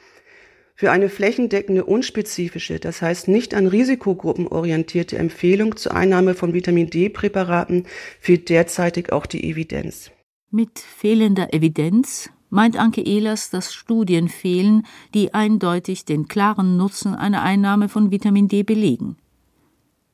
Für 0.79 0.93
eine 0.93 1.09
flächendeckende, 1.09 1.87
unspezifische, 1.87 2.79
das 2.79 3.01
heißt 3.01 3.29
nicht 3.29 3.55
an 3.55 3.67
Risikogruppen 3.67 4.47
orientierte 4.47 5.17
Empfehlung 5.17 5.77
zur 5.77 5.95
Einnahme 5.95 6.35
von 6.35 6.53
Vitamin 6.53 6.91
D-Präparaten 6.91 7.87
fehlt 8.21 8.51
derzeitig 8.51 9.11
auch 9.11 9.25
die 9.25 9.49
Evidenz. 9.49 10.11
Mit 10.51 10.79
fehlender 10.79 11.55
Evidenz 11.55 12.29
meint 12.51 12.77
Anke 12.77 13.01
Ehlers, 13.01 13.49
dass 13.49 13.73
Studien 13.73 14.29
fehlen, 14.29 14.87
die 15.15 15.33
eindeutig 15.33 16.05
den 16.05 16.29
klaren 16.29 16.77
Nutzen 16.77 17.15
einer 17.15 17.43
Einnahme 17.43 17.89
von 17.89 18.11
Vitamin 18.11 18.49
D 18.49 18.63
belegen. 18.63 19.17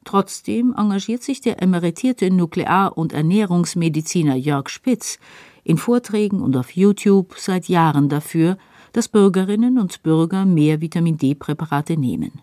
Trotzdem 0.05 0.75
engagiert 0.77 1.25
sich 1.25 1.41
der 1.41 1.61
emeritierte 1.61 2.31
Nuklear- 2.31 2.97
und 2.97 3.13
Ernährungsmediziner 3.13 4.37
Jörg 4.37 4.69
Spitz 4.69 5.19
in 5.65 5.77
Vorträgen 5.77 6.41
und 6.41 6.57
auf 6.57 6.71
YouTube 6.71 7.35
seit 7.37 7.69
Jahren 7.69 8.09
dafür, 8.09 8.59
dass 8.93 9.09
Bürgerinnen 9.09 9.79
und 9.79 10.03
Bürger 10.03 10.45
mehr 10.45 10.81
Vitamin 10.81 11.19
D-Präparate 11.19 11.97
nehmen. 11.97 12.43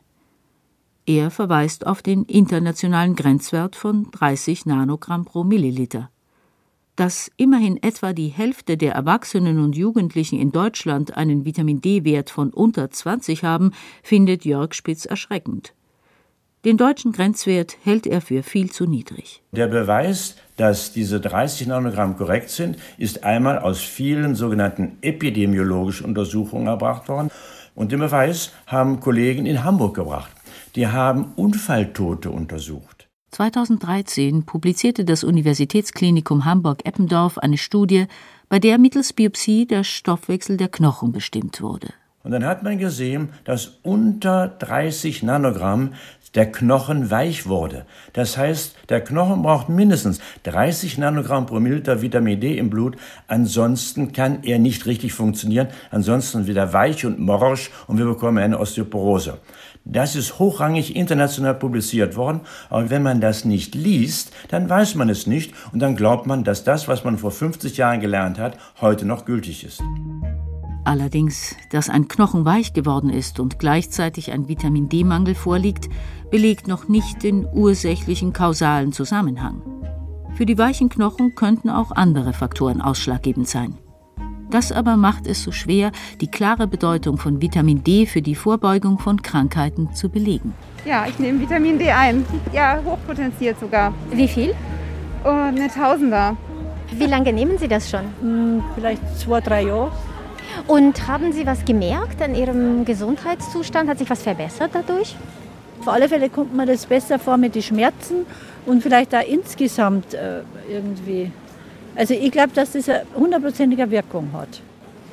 Er 1.06 1.32
verweist 1.32 1.88
auf 1.88 2.02
den 2.02 2.24
internationalen 2.26 3.16
Grenzwert 3.16 3.76
von 3.76 4.12
30 4.12 4.66
Nanogramm 4.66 5.26
pro 5.26 5.44
Milliliter. 5.44 6.12
Dass 6.96 7.32
immerhin 7.38 7.82
etwa 7.82 8.14
die 8.14 8.28
Hälfte 8.28 8.78
der 8.78 8.94
Erwachsenen 8.94 9.60
und 9.60 9.76
Jugendlichen 9.76 10.40
in 10.40 10.52
Deutschland 10.52 11.16
einen 11.18 11.46
Vitamin 11.46 11.82
D-Wert 11.82 12.30
von 12.30 12.52
unter 12.52 12.92
20 12.92 13.44
haben, 13.44 13.72
findet 14.04 14.46
Jörg 14.46 14.74
Spitz 14.74 15.06
erschreckend. 15.06 15.74
Den 16.66 16.76
deutschen 16.76 17.14
Grenzwert 17.14 17.78
hält 17.84 18.06
er 18.06 18.20
für 18.20 18.44
viel 18.44 18.70
zu 18.70 18.86
niedrig. 18.86 19.42
Der 19.54 19.68
Beweis, 19.68 20.36
dass 20.60 20.92
diese 20.92 21.22
30 21.22 21.68
Nanogramm 21.68 22.18
korrekt 22.18 22.50
sind, 22.50 22.78
ist 22.98 23.24
einmal 23.24 23.60
aus 23.60 23.80
vielen 23.80 24.36
sogenannten 24.36 24.98
epidemiologischen 25.02 26.06
Untersuchungen 26.06 26.68
erbracht 26.68 27.08
worden. 27.08 27.30
Und 27.76 27.94
den 27.94 28.00
Beweis 28.00 28.52
haben 28.68 29.00
Kollegen 29.00 29.46
in 29.46 29.64
Hamburg 29.64 29.96
gebracht. 29.96 30.32
Die 30.76 30.88
haben 30.88 31.32
Unfalltote 31.38 32.30
untersucht. 32.30 33.08
2013 33.32 34.44
publizierte 34.44 35.06
das 35.06 35.24
Universitätsklinikum 35.24 36.44
Hamburg-Eppendorf 36.44 37.38
eine 37.38 37.58
Studie, 37.58 38.08
bei 38.50 38.60
der 38.60 38.80
mittels 38.80 39.14
Biopsie 39.14 39.66
der 39.66 39.86
Stoffwechsel 39.86 40.58
der 40.58 40.68
Knochen 40.68 41.12
bestimmt 41.14 41.62
wurde. 41.62 41.88
Und 42.24 42.32
dann 42.32 42.46
hat 42.46 42.64
man 42.64 42.78
gesehen, 42.78 43.30
dass 43.46 43.80
unter 43.82 44.48
30 44.48 45.24
Nanogramm 45.24 45.94
der 46.36 46.52
Knochen 46.52 47.12
weich 47.12 47.48
wurde. 47.48 47.86
Das 48.14 48.38
heißt, 48.38 48.76
der 48.90 49.02
Knochen 49.02 49.42
braucht 49.42 49.70
mindestens 49.70 50.20
30 50.44 50.98
Nanogramm 50.98 51.46
pro 51.46 51.60
Milliliter 51.60 52.02
Vitamin 52.02 52.40
D 52.40 52.58
im 52.58 52.70
Blut, 52.70 52.98
ansonsten 53.28 54.14
kann 54.14 54.44
er 54.44 54.60
nicht 54.60 54.86
richtig 54.86 55.14
funktionieren, 55.14 55.68
ansonsten 55.92 56.48
wieder 56.48 56.74
weich 56.74 57.06
und 57.06 57.20
morsch 57.20 57.72
und 57.88 57.98
wir 57.98 58.06
bekommen 58.06 58.38
eine 58.38 58.60
Osteoporose. 58.60 59.40
Das 59.86 60.16
ist 60.16 60.40
hochrangig 60.40 60.96
international 60.96 61.56
publiziert 61.56 62.16
worden, 62.16 62.42
aber 62.70 62.90
wenn 62.90 63.02
man 63.02 63.22
das 63.22 63.46
nicht 63.46 63.74
liest, 63.74 64.32
dann 64.50 64.70
weiß 64.70 64.96
man 64.96 65.10
es 65.10 65.26
nicht 65.26 65.54
und 65.72 65.80
dann 65.80 65.96
glaubt 65.96 66.28
man, 66.28 66.44
dass 66.44 66.64
das, 66.64 66.88
was 66.88 67.04
man 67.04 67.18
vor 67.18 67.32
50 67.32 67.78
Jahren 67.78 68.00
gelernt 68.00 68.38
hat, 68.38 68.58
heute 68.82 69.06
noch 69.06 69.26
gültig 69.26 69.64
ist. 69.64 69.82
Allerdings, 70.84 71.56
dass 71.70 71.90
ein 71.90 72.08
Knochen 72.08 72.46
weich 72.46 72.74
geworden 72.74 73.10
ist 73.10 73.40
und 73.40 73.60
gleichzeitig 73.60 74.32
ein 74.32 74.48
Vitamin 74.48 74.90
D-Mangel 74.90 75.36
vorliegt, 75.36 75.90
belegt 76.32 76.68
noch 76.68 76.88
nicht 76.88 77.24
den 77.24 77.46
ursächlichen 77.52 78.34
kausalen 78.34 78.92
Zusammenhang. 78.94 79.62
Für 80.36 80.46
die 80.46 80.58
weichen 80.58 80.90
Knochen 80.90 81.36
könnten 81.36 81.70
auch 81.70 81.92
andere 81.92 82.34
Faktoren 82.34 82.82
ausschlaggebend 82.82 83.48
sein. 83.48 83.78
Das 84.50 84.72
aber 84.72 84.98
macht 84.98 85.28
es 85.28 85.44
so 85.44 85.52
schwer, 85.52 85.92
die 86.22 86.28
klare 86.28 86.66
Bedeutung 86.66 87.18
von 87.18 87.40
Vitamin 87.40 87.84
D 87.84 88.08
für 88.08 88.22
die 88.22 88.34
Vorbeugung 88.34 88.98
von 88.98 89.22
Krankheiten 89.22 89.94
zu 89.94 90.10
belegen. 90.10 90.56
Ja, 90.86 91.06
ich 91.08 91.20
nehme 91.20 91.40
Vitamin 91.42 91.78
D 91.78 91.92
ein. 91.92 92.26
Ja, 92.52 92.80
hochpotenziert 92.84 93.60
sogar. 93.60 93.94
Wie 94.12 94.28
viel? 94.28 94.56
Oh, 95.24 95.30
eine 95.30 95.68
Tausender. 95.68 96.36
Wie 96.98 97.06
lange 97.06 97.32
nehmen 97.32 97.60
Sie 97.60 97.68
das 97.68 97.90
schon? 97.90 98.06
Hm, 98.22 98.64
vielleicht 98.74 99.20
zwei, 99.20 99.40
drei 99.42 99.66
Jahre. 99.66 99.92
Und 100.68 101.08
haben 101.08 101.32
Sie 101.32 101.46
was 101.46 101.66
gemerkt 101.66 102.22
an 102.22 102.36
Ihrem 102.36 102.86
Gesundheitszustand? 102.86 103.90
Hat 103.90 104.00
sich 104.00 104.10
was 104.10 104.22
verbessert 104.22 104.72
dadurch? 104.74 105.16
Auf 105.82 105.88
alle 105.88 106.10
Fälle 106.10 106.30
kommt 106.30 106.56
man 106.56 106.68
das 106.68 106.86
besser 106.86 107.20
vor 107.20 107.38
mit 107.38 107.56
den 107.56 107.62
Schmerzen 107.62 108.26
und 108.66 108.84
vielleicht 108.84 109.16
auch 109.16 109.26
insgesamt 109.26 110.14
äh, 110.14 110.42
irgendwie. 110.70 111.32
Also 111.96 112.14
ich 112.14 112.32
glaube, 112.32 112.50
dass 112.54 112.74
das 112.74 112.90
eine 112.90 113.04
hundertprozentige 113.16 113.90
Wirkung 113.90 114.30
hat. 114.34 114.62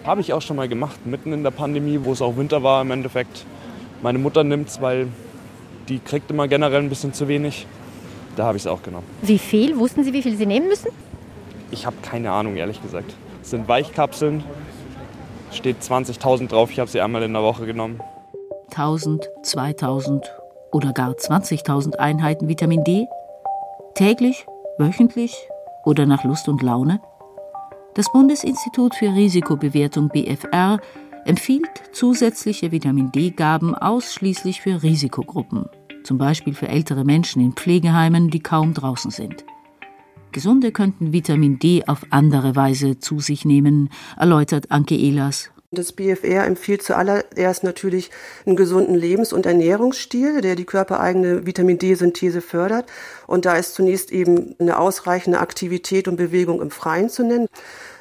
Habe 0.05 0.21
ich 0.21 0.33
auch 0.33 0.43
schon 0.43 0.57
mal 0.57 0.69
gemacht, 0.69 1.07
mitten 1.07 1.33
in 1.33 1.43
der 1.43 1.51
Pandemie, 1.51 2.01
wo 2.03 2.13
es 2.13 2.23
auch 2.23 2.37
Winter 2.37 2.63
war 2.63 2.83
im 2.83 2.91
Endeffekt. 2.91 3.45
Meine 4.03 4.19
Mutter 4.19 4.45
nimmt 4.45 4.69
es, 4.69 4.81
weil 4.81 5.09
die 5.89 5.99
kriegt 5.99 6.31
immer 6.31 6.49
generell 6.49 6.81
ein 6.81 6.89
bisschen 6.89 7.13
zu 7.13 7.29
wenig. 7.29 7.67
Da 8.37 8.45
habe 8.45 8.57
ich 8.57 8.65
es 8.65 8.67
auch 8.67 8.83
genommen. 8.83 9.07
Wie 9.23 9.39
viel? 9.39 9.79
Wussten 9.79 10.05
Sie, 10.05 10.13
wie 10.13 10.23
viel 10.23 10.37
Sie 10.37 10.47
nehmen 10.47 10.69
müssen? 10.69 10.91
Ich 11.71 11.87
habe 11.87 11.97
keine 12.03 12.31
Ahnung, 12.33 12.57
ehrlich 12.57 12.83
gesagt. 12.83 13.15
Es 13.43 13.51
sind 13.51 13.67
Weichkapseln, 13.69 14.45
steht 15.57 15.81
20.000 15.81 16.49
drauf. 16.49 16.71
Ich 16.71 16.79
habe 16.79 16.91
sie 16.91 17.01
einmal 17.01 17.23
in 17.23 17.33
der 17.33 17.43
Woche 17.43 17.67
genommen. 17.67 18.01
1000, 18.71 19.29
2000 19.43 20.31
oder 20.73 20.93
gar 20.93 21.13
20.000 21.13 21.97
Einheiten 21.97 22.49
Vitamin 22.49 22.85
D? 22.85 23.07
Täglich, 23.95 24.47
wöchentlich 24.79 25.49
oder 25.85 26.07
nach 26.07 26.25
Lust 26.25 26.49
und 26.49 26.63
Laune? 26.63 27.01
Das 27.95 28.13
Bundesinstitut 28.13 28.95
für 28.95 29.15
Risikobewertung 29.15 30.09
BFR 30.09 30.79
empfiehlt 31.25 31.71
zusätzliche 31.93 32.71
Vitamin 32.71 33.11
D-Gaben 33.11 33.75
ausschließlich 33.75 34.61
für 34.61 34.83
Risikogruppen, 34.83 35.71
zum 36.05 36.19
Beispiel 36.19 36.55
für 36.55 36.69
ältere 36.69 37.05
Menschen 37.05 37.43
in 37.43 37.53
Pflegeheimen, 37.53 38.29
die 38.29 38.41
kaum 38.41 38.75
draußen 38.75 39.11
sind. 39.11 39.45
Gesunde 40.37 40.71
könnten 40.71 41.15
Vitamin 41.15 41.59
D 41.59 41.85
auf 41.87 42.05
andere 42.11 42.55
Weise 42.55 42.99
zu 42.99 43.21
sich 43.21 43.47
nehmen, 43.47 43.89
erläutert 44.19 44.71
Anke 44.71 44.95
Ehlers 44.95 45.51
das 45.73 45.93
BFR 45.93 46.45
empfiehlt 46.47 46.83
zuallererst 46.83 47.65
natürlich 47.65 48.11
einen 48.47 48.57
gesunden 48.57 48.95
Lebens- 48.95 49.33
und 49.33 49.47
Ernährungsstil, 49.47 50.41
der 50.41 50.55
die 50.55 50.65
körpereigene 50.65 51.45
Vitamin 51.45 51.79
D-Synthese 51.79 52.41
fördert. 52.41 52.87
Und 53.27 53.45
da 53.45 53.57
ist 53.57 53.75
zunächst 53.75 54.13
eben 54.13 54.55
eine 54.59 54.79
ausreichende 54.79 55.41
Aktivität 55.41 56.09
und 56.09 56.17
Bewegung 56.17 56.63
im 56.63 56.71
Freien 56.71 57.11
zu 57.11 57.25
nennen. 57.25 57.49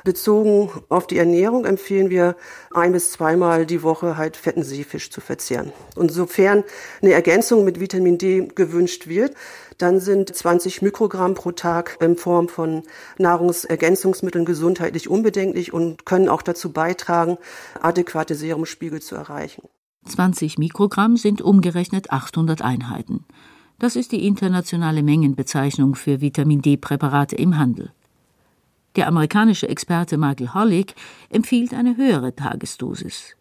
Bezogen 0.05 0.69
auf 0.87 1.07
die 1.07 1.17
Ernährung 1.17 1.65
empfehlen 1.65 2.09
wir 2.09 2.37
ein 2.73 2.93
bis 2.93 3.11
zweimal 3.11 3.65
die 3.65 3.83
Woche 3.83 4.15
halt 4.15 4.37
fetten 4.37 4.63
Seefisch 4.63 5.09
zu 5.09 5.19
verzehren. 5.19 5.73
Und 5.97 6.13
sofern 6.13 6.63
eine 7.01 7.11
Ergänzung 7.11 7.65
mit 7.65 7.81
Vitamin 7.81 8.17
D 8.17 8.47
gewünscht 8.55 9.07
wird, 9.07 9.33
dann 9.77 9.99
sind 9.99 10.33
20 10.33 10.81
Mikrogramm 10.81 11.33
pro 11.33 11.51
Tag 11.51 11.97
in 11.99 12.15
Form 12.15 12.47
von 12.47 12.83
Nahrungsergänzungsmitteln 13.17 14.45
gesundheitlich 14.45 15.09
unbedenklich 15.09 15.73
und 15.73 16.05
können 16.05 16.29
auch 16.29 16.41
dazu 16.41 16.71
beitragen, 16.71 17.37
adäquate 17.81 18.35
Serumspiegel 18.35 19.01
zu 19.01 19.15
erreichen. 19.15 19.63
20 20.05 20.57
Mikrogramm 20.57 21.17
sind 21.17 21.41
umgerechnet 21.41 22.11
800 22.11 22.61
Einheiten. 22.61 23.25
Das 23.79 23.97
ist 23.97 24.13
die 24.13 24.25
internationale 24.25 25.03
Mengenbezeichnung 25.03 25.95
für 25.95 26.21
Vitamin 26.21 26.61
D-Präparate 26.61 27.35
im 27.35 27.57
Handel. 27.57 27.91
Der 28.95 29.07
amerikanische 29.07 29.67
Experte 29.67 30.17
Michael 30.17 30.53
Hollig 30.53 30.95
empfiehlt 31.29 31.73
eine 31.73 31.97
höhere 31.97 32.35
Tagesdosis. 32.35 33.35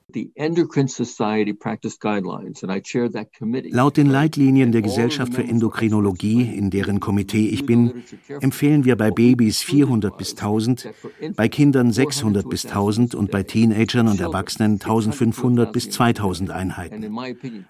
Laut 3.71 3.97
den 3.97 4.07
Leitlinien 4.07 4.71
der 4.71 4.83
Gesellschaft 4.83 5.35
für 5.35 5.43
Endokrinologie, 5.43 6.43
in 6.43 6.71
deren 6.71 7.01
Komitee 7.01 7.49
ich 7.49 7.67
bin, 7.67 8.05
empfehlen 8.41 8.85
wir 8.85 8.97
bei 8.97 9.11
Babys 9.11 9.63
400 9.63 10.17
bis 10.17 10.33
1000, 10.33 10.93
bei 11.37 11.49
Kindern 11.49 11.91
600 11.91 12.49
bis 12.49 12.67
1000 12.67 13.15
und 13.15 13.31
bei 13.31 13.43
Teenagern 13.43 14.09
und 14.09 14.21
Erwachsenen 14.21 14.73
1500 14.73 15.73
bis 15.73 15.91
2000 15.91 16.51
Einheiten. 16.51 17.17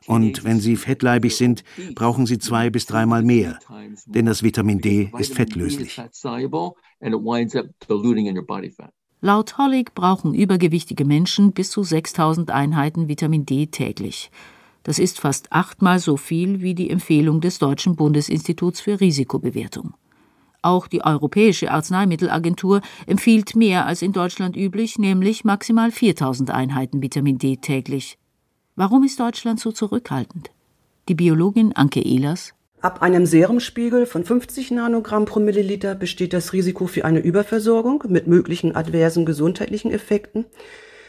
Und 0.07 0.45
wenn 0.45 0.61
sie 0.61 0.77
fettleibig 0.77 1.37
sind, 1.37 1.65
brauchen 1.95 2.27
sie 2.27 2.39
zwei 2.39 2.69
bis 2.69 2.87
dreimal 2.87 3.23
mehr, 3.23 3.59
denn 4.07 4.27
das 4.27 4.43
Vitamin 4.43 4.81
D 4.81 5.11
ist 5.19 5.35
fettlöslich. 5.35 6.01
Laut 9.25 9.57
Hollig 9.57 9.95
brauchen 9.95 10.35
übergewichtige 10.35 11.07
Menschen 11.07 11.53
bis 11.53 11.71
zu 11.71 11.83
6000 11.83 12.51
Einheiten 12.51 13.09
Vitamin 13.09 13.47
D 13.47 13.69
täglich. 13.69 14.31
Das 14.83 14.99
ist 14.99 15.19
fast 15.19 15.51
achtmal 15.51 15.99
so 15.99 16.19
viel 16.19 16.61
wie 16.61 16.75
die 16.75 16.91
Empfehlung 16.91 17.41
des 17.41 17.59
Deutschen 17.59 17.97
Bundesinstituts 17.97 18.83
für 18.83 19.01
Risikobewertung. 19.01 19.95
Auch 20.61 20.89
die 20.89 21.03
Europäische 21.03 21.71
Arzneimittelagentur 21.71 22.83
empfiehlt 23.07 23.57
mehr 23.57 23.87
als 23.87 24.03
in 24.03 24.13
Deutschland 24.13 24.59
üblich, 24.59 24.99
nämlich 24.99 25.43
maximal 25.43 25.91
4000 25.91 26.51
Einheiten 26.51 27.01
Vitamin 27.01 27.39
D 27.39 27.57
täglich. 27.57 28.19
Warum 28.77 29.05
ist 29.05 29.19
Deutschland 29.19 29.59
so 29.59 29.73
zurückhaltend? 29.73 30.51
Die 31.09 31.15
Biologin 31.15 31.73
Anke 31.73 32.03
Ehlers 32.03 32.53
Ab 32.85 33.01
einem 33.01 33.25
Serumspiegel 33.25 34.05
von 34.05 34.27
50 34.27 34.71
Nanogramm 34.73 35.25
pro 35.25 35.41
Milliliter 35.41 35.95
besteht 35.95 36.35
das 36.35 36.53
Risiko 36.53 36.87
für 36.87 37.07
eine 37.07 37.21
Überversorgung 37.21 38.05
mit 38.09 38.27
möglichen 38.27 38.77
adversen 38.77 39.25
gesundheitlichen 39.25 39.91
Effekten. 39.91 40.45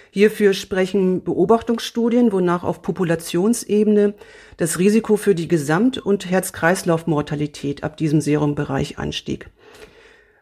Hierfür 0.10 0.54
sprechen 0.54 1.26
Beobachtungsstudien, 1.26 2.32
wonach 2.32 2.64
auf 2.64 2.82
Populationsebene 2.82 4.14
das 4.56 4.80
Risiko 4.80 5.18
für 5.18 5.36
die 5.36 5.50
Gesamt- 5.50 5.98
und 5.98 6.32
Herz-Kreislauf-Mortalität 6.32 7.84
ab 7.84 7.98
diesem 7.98 8.22
Serumbereich 8.22 8.98
anstieg. 8.98 9.50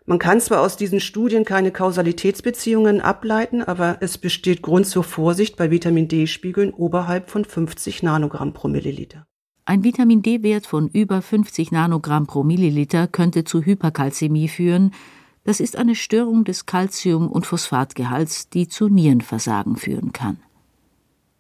Man 0.06 0.20
kann 0.20 0.40
zwar 0.40 0.62
aus 0.62 0.78
diesen 0.78 1.00
Studien 1.00 1.46
keine 1.46 1.72
Kausalitätsbeziehungen 1.72 3.02
ableiten, 3.02 3.64
aber 3.64 3.98
es 4.02 4.20
besteht 4.20 4.62
Grund 4.62 4.86
zur 4.86 5.04
Vorsicht 5.04 5.58
bei 5.58 5.72
Vitamin 5.72 6.08
D-Spiegeln 6.08 6.72
oberhalb 6.76 7.32
von 7.32 7.44
50 7.44 8.04
Nanogramm 8.04 8.54
pro 8.54 8.68
Milliliter. 8.68 9.26
Ein 9.66 9.86
Vitamin 9.86 10.22
D-Wert 10.22 10.68
von 10.68 10.90
über 10.90 11.22
50 11.22 11.72
Nanogramm 11.72 12.28
pro 12.28 12.44
Milliliter 12.44 13.08
könnte 13.08 13.46
zu 13.46 13.62
Hyperkalzämie 13.64 14.50
führen. 14.50 14.92
Das 15.46 15.62
ist 15.62 15.78
eine 15.78 15.96
Störung 15.96 16.44
des 16.44 16.66
Calcium- 16.66 17.30
und 17.30 17.46
Phosphatgehalts, 17.46 18.50
die 18.50 18.68
zu 18.68 18.90
Nierenversagen 18.90 19.78
führen 19.78 20.12
kann. 20.12 20.38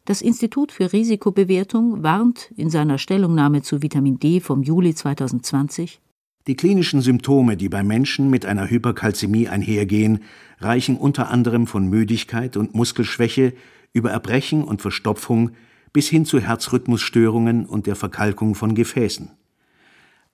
Das 0.05 0.21
Institut 0.21 0.71
für 0.71 0.93
Risikobewertung 0.93 2.01
warnt 2.01 2.51
in 2.55 2.69
seiner 2.69 2.97
Stellungnahme 2.97 3.61
zu 3.61 3.81
Vitamin 3.81 4.19
D 4.19 4.39
vom 4.39 4.63
Juli 4.63 4.95
2020 4.95 5.99
Die 6.47 6.55
klinischen 6.55 7.01
Symptome, 7.01 7.57
die 7.57 7.67
bei 7.67 7.83
Menschen 7.83 8.29
mit 8.29 8.45
einer 8.45 8.69
Hyperkalzämie 8.69 9.49
einhergehen, 9.49 10.23
reichen 10.59 10.95
unter 10.95 11.29
anderem 11.29 11.67
von 11.67 11.89
Müdigkeit 11.89 12.55
und 12.55 12.73
Muskelschwäche 12.73 13.53
über 13.91 14.11
Erbrechen 14.11 14.63
und 14.63 14.81
Verstopfung 14.81 15.51
bis 15.93 16.09
hin 16.09 16.25
zu 16.25 16.39
Herzrhythmusstörungen 16.39 17.65
und 17.65 17.87
der 17.87 17.95
Verkalkung 17.95 18.55
von 18.55 18.75
Gefäßen. 18.75 19.31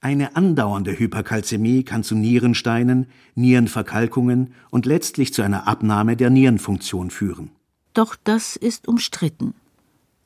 Eine 0.01 0.37
andauernde 0.37 0.97
Hyperkalzämie 0.97 1.83
kann 1.83 2.03
zu 2.03 2.15
Nierensteinen, 2.15 3.07
Nierenverkalkungen 3.35 4.53
und 4.71 4.85
letztlich 4.85 5.33
zu 5.33 5.41
einer 5.41 5.67
Abnahme 5.67 6.15
der 6.15 6.29
Nierenfunktion 6.29 7.09
führen. 7.09 7.51
Doch 7.93 8.15
das 8.23 8.55
ist 8.55 8.87
umstritten. 8.87 9.53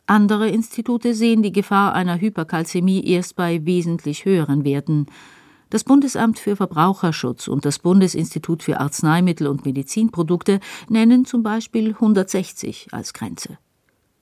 Andere 0.06 0.50
Institute 0.50 1.16
sehen 1.16 1.42
die 1.42 1.52
Gefahr 1.52 1.96
einer 1.96 2.20
Hyperkalzämie 2.20 3.04
erst 3.04 3.36
bei 3.36 3.66
wesentlich 3.66 4.26
höheren 4.26 4.64
Werten. 4.64 5.08
Das 5.72 5.84
Bundesamt 5.84 6.38
für 6.38 6.56
Verbraucherschutz 6.56 7.48
und 7.48 7.66
das 7.66 7.80
Bundesinstitut 7.80 8.62
für 8.62 8.80
Arzneimittel 8.80 9.48
und 9.48 9.66
Medizinprodukte 9.66 10.60
nennen 10.88 11.26
zum 11.26 11.42
Beispiel 11.42 11.94
160 11.94 12.90
als 12.92 13.14
Grenze. 13.14 13.58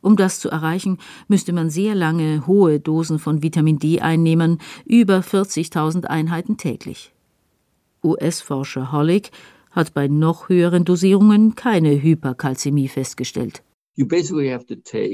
Um 0.02 0.16
das 0.16 0.40
zu 0.40 0.50
erreichen, 0.50 0.98
müsste 1.28 1.54
man 1.54 1.70
sehr 1.70 1.96
lange 1.96 2.48
hohe 2.48 2.80
Dosen 2.80 3.20
von 3.20 3.44
Vitamin 3.44 3.78
D 3.78 4.02
einnehmen, 4.02 4.58
über 4.86 5.20
40.000 5.20 6.06
Einheiten 6.06 6.58
täglich. 6.58 7.14
US-Forscher 8.04 8.92
Hollig 8.92 9.32
hat 9.70 9.94
bei 9.94 10.08
noch 10.08 10.50
höheren 10.50 10.86
Dosierungen 10.86 11.56
keine 11.56 12.02
Hyperkalzämie 12.02 12.88
festgestellt. 12.88 13.64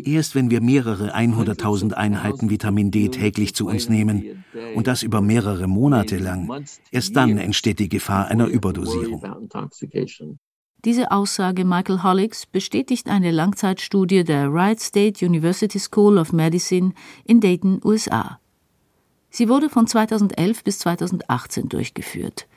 Erst 0.05 0.35
wenn 0.35 0.51
wir 0.51 0.61
mehrere 0.61 1.15
100.000 1.15 1.93
Einheiten 1.93 2.49
Vitamin 2.49 2.91
D 2.91 3.09
täglich 3.09 3.55
zu 3.55 3.67
uns 3.67 3.89
nehmen 3.89 4.43
und 4.75 4.87
das 4.87 5.03
über 5.03 5.19
mehrere 5.21 5.67
Monate 5.67 6.17
lang, 6.17 6.63
erst 6.91 7.15
dann 7.15 7.37
entsteht 7.37 7.79
die 7.79 7.89
Gefahr 7.89 8.27
einer 8.27 8.47
Überdosierung. 8.47 9.21
Diese 10.85 11.11
Aussage 11.11 11.65
Michael 11.65 12.03
Hollicks 12.03 12.45
bestätigt 12.45 13.09
eine 13.09 13.31
Langzeitstudie 13.31 14.23
der 14.23 14.53
Wright 14.53 14.79
State 14.79 15.25
University 15.25 15.79
School 15.79 16.17
of 16.19 16.31
Medicine 16.31 16.93
in 17.25 17.41
Dayton, 17.41 17.81
USA. 17.83 18.39
Sie 19.29 19.49
wurde 19.49 19.69
von 19.69 19.87
2011 19.87 20.63
bis 20.63 20.79
2018 20.79 21.67
durchgeführt. 21.69 22.47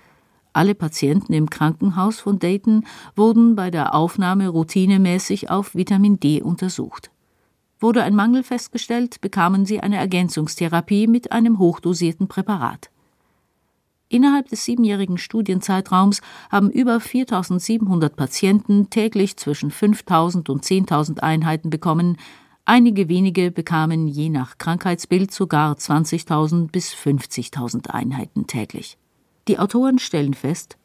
Alle 0.52 0.74
Patienten 0.74 1.32
im 1.32 1.48
Krankenhaus 1.48 2.20
von 2.20 2.38
Dayton 2.38 2.84
wurden 3.16 3.56
bei 3.56 3.70
der 3.70 3.94
Aufnahme 3.94 4.48
routinemäßig 4.48 5.48
auf 5.48 5.74
Vitamin 5.74 6.20
D 6.20 6.42
untersucht. 6.42 7.10
Wurde 7.78 8.02
ein 8.02 8.14
Mangel 8.14 8.42
festgestellt, 8.42 9.22
bekamen 9.22 9.64
sie 9.64 9.80
eine 9.80 9.96
Ergänzungstherapie 9.96 11.06
mit 11.06 11.32
einem 11.32 11.58
hochdosierten 11.58 12.28
Präparat. 12.28 12.90
Innerhalb 14.12 14.48
des 14.48 14.64
siebenjährigen 14.64 15.18
Studienzeitraums 15.18 16.20
haben 16.50 16.68
über 16.68 16.98
4700 16.98 18.16
Patienten 18.16 18.90
täglich 18.90 19.36
zwischen 19.36 19.70
5000 19.70 20.50
und 20.50 20.64
10.000 20.64 21.20
Einheiten 21.20 21.70
bekommen. 21.70 22.16
Einige 22.64 23.08
wenige 23.08 23.52
bekamen 23.52 24.08
je 24.08 24.28
nach 24.28 24.58
Krankheitsbild 24.58 25.32
sogar 25.32 25.76
20.000 25.76 26.72
bis 26.72 26.92
50.000 26.92 27.88
Einheiten 27.90 28.48
täglich. 28.48 28.98
Die 29.46 29.60
Autoren 29.60 30.00
stellen 30.00 30.34
fest, 30.34 30.76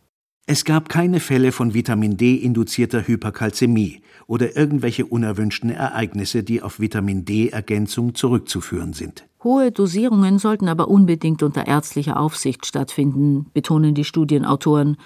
es 0.47 0.63
gab 0.63 0.89
keine 0.89 1.19
Fälle 1.19 1.51
von 1.51 1.73
Vitamin 1.73 2.17
D 2.17 2.35
induzierter 2.35 3.07
Hyperkalzämie 3.07 4.03
oder 4.27 4.55
irgendwelche 4.55 5.07
unerwünschten 5.07 5.71
Ereignisse, 5.71 6.43
die 6.43 6.61
auf 6.61 6.79
Vitamin 6.79 7.25
D-Ergänzung 7.25 8.13
zurückzuführen 8.13 8.93
sind. 8.93 9.25
Hohe 9.45 9.71
Dosierungen 9.71 10.39
sollten 10.39 10.67
aber 10.67 10.87
unbedingt 10.87 11.43
unter 11.43 11.67
ärztlicher 11.67 12.19
Aufsicht 12.19 12.65
stattfinden, 12.65 13.45
betonen 13.53 13.93
die 13.93 14.03
Studienautoren. 14.03 14.97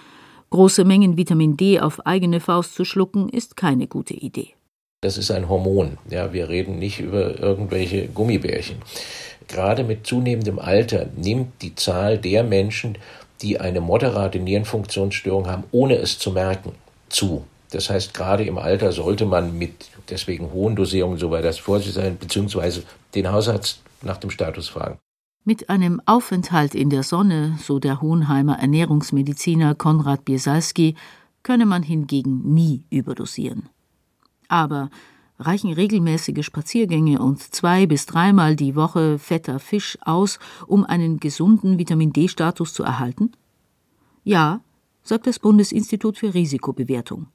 Große 0.49 0.85
Mengen 0.85 1.17
Vitamin 1.17 1.57
D 1.57 1.81
auf 1.81 2.05
eigene 2.07 2.39
Faust 2.39 2.73
zu 2.73 2.85
schlucken, 2.85 3.27
ist 3.27 3.57
keine 3.57 3.87
gute 3.87 4.13
Idee. 4.13 4.53
Das 5.01 5.17
ist 5.17 5.29
ein 5.29 5.49
Hormon. 5.49 5.97
Ja, 6.09 6.31
wir 6.31 6.47
reden 6.47 6.79
nicht 6.79 7.01
über 7.01 7.37
irgendwelche 7.37 8.07
Gummibärchen. 8.07 8.77
Gerade 9.49 9.83
mit 9.83 10.07
zunehmendem 10.07 10.57
Alter 10.57 11.07
nimmt 11.17 11.61
die 11.61 11.75
Zahl 11.75 12.17
der 12.17 12.45
Menschen, 12.45 12.97
die 13.41 13.59
eine 13.59 13.81
moderate 13.81 14.39
Nierenfunktionsstörung 14.39 15.47
haben, 15.47 15.65
ohne 15.71 15.95
es 15.95 16.17
zu 16.17 16.31
merken, 16.31 16.71
zu. 17.09 17.43
Das 17.71 17.89
heißt, 17.89 18.13
gerade 18.13 18.43
im 18.43 18.57
Alter 18.57 18.91
sollte 18.91 19.25
man 19.25 19.57
mit 19.57 19.89
deswegen 20.09 20.51
hohen 20.51 20.75
Dosierungen 20.75 21.17
so 21.17 21.29
weit 21.31 21.45
als 21.45 21.59
vorsichtig 21.59 21.95
sein, 21.95 22.17
beziehungsweise 22.17 22.83
den 23.13 23.31
Hausarzt 23.31 23.81
nach 24.01 24.17
dem 24.17 24.31
Status 24.31 24.69
fragen. 24.69 24.97
Mit 25.45 25.69
einem 25.69 26.01
Aufenthalt 26.05 26.75
in 26.75 26.89
der 26.89 27.03
Sonne, 27.03 27.57
so 27.61 27.79
der 27.79 28.01
Hohenheimer 28.01 28.59
Ernährungsmediziner 28.59 29.75
Konrad 29.75 30.25
Biesalski, 30.25 30.95
könne 31.43 31.65
man 31.65 31.83
hingegen 31.83 32.53
nie 32.53 32.83
überdosieren. 32.89 33.69
Aber 34.47 34.89
reichen 35.39 35.71
regelmäßige 35.71 36.45
Spaziergänge 36.45 37.19
und 37.19 37.39
zwei 37.41 37.85
bis 37.85 38.05
dreimal 38.05 38.55
die 38.55 38.75
Woche 38.75 39.17
fetter 39.17 39.59
Fisch 39.59 39.97
aus, 40.01 40.39
um 40.67 40.83
einen 40.83 41.19
gesunden 41.19 41.79
Vitamin 41.79 42.11
D-Status 42.11 42.73
zu 42.73 42.83
erhalten? 42.83 43.31
Ja, 44.23 44.61
sagt 45.01 45.27
das 45.27 45.39
Bundesinstitut 45.39 46.17
für 46.17 46.33
Risikobewertung. 46.33 47.27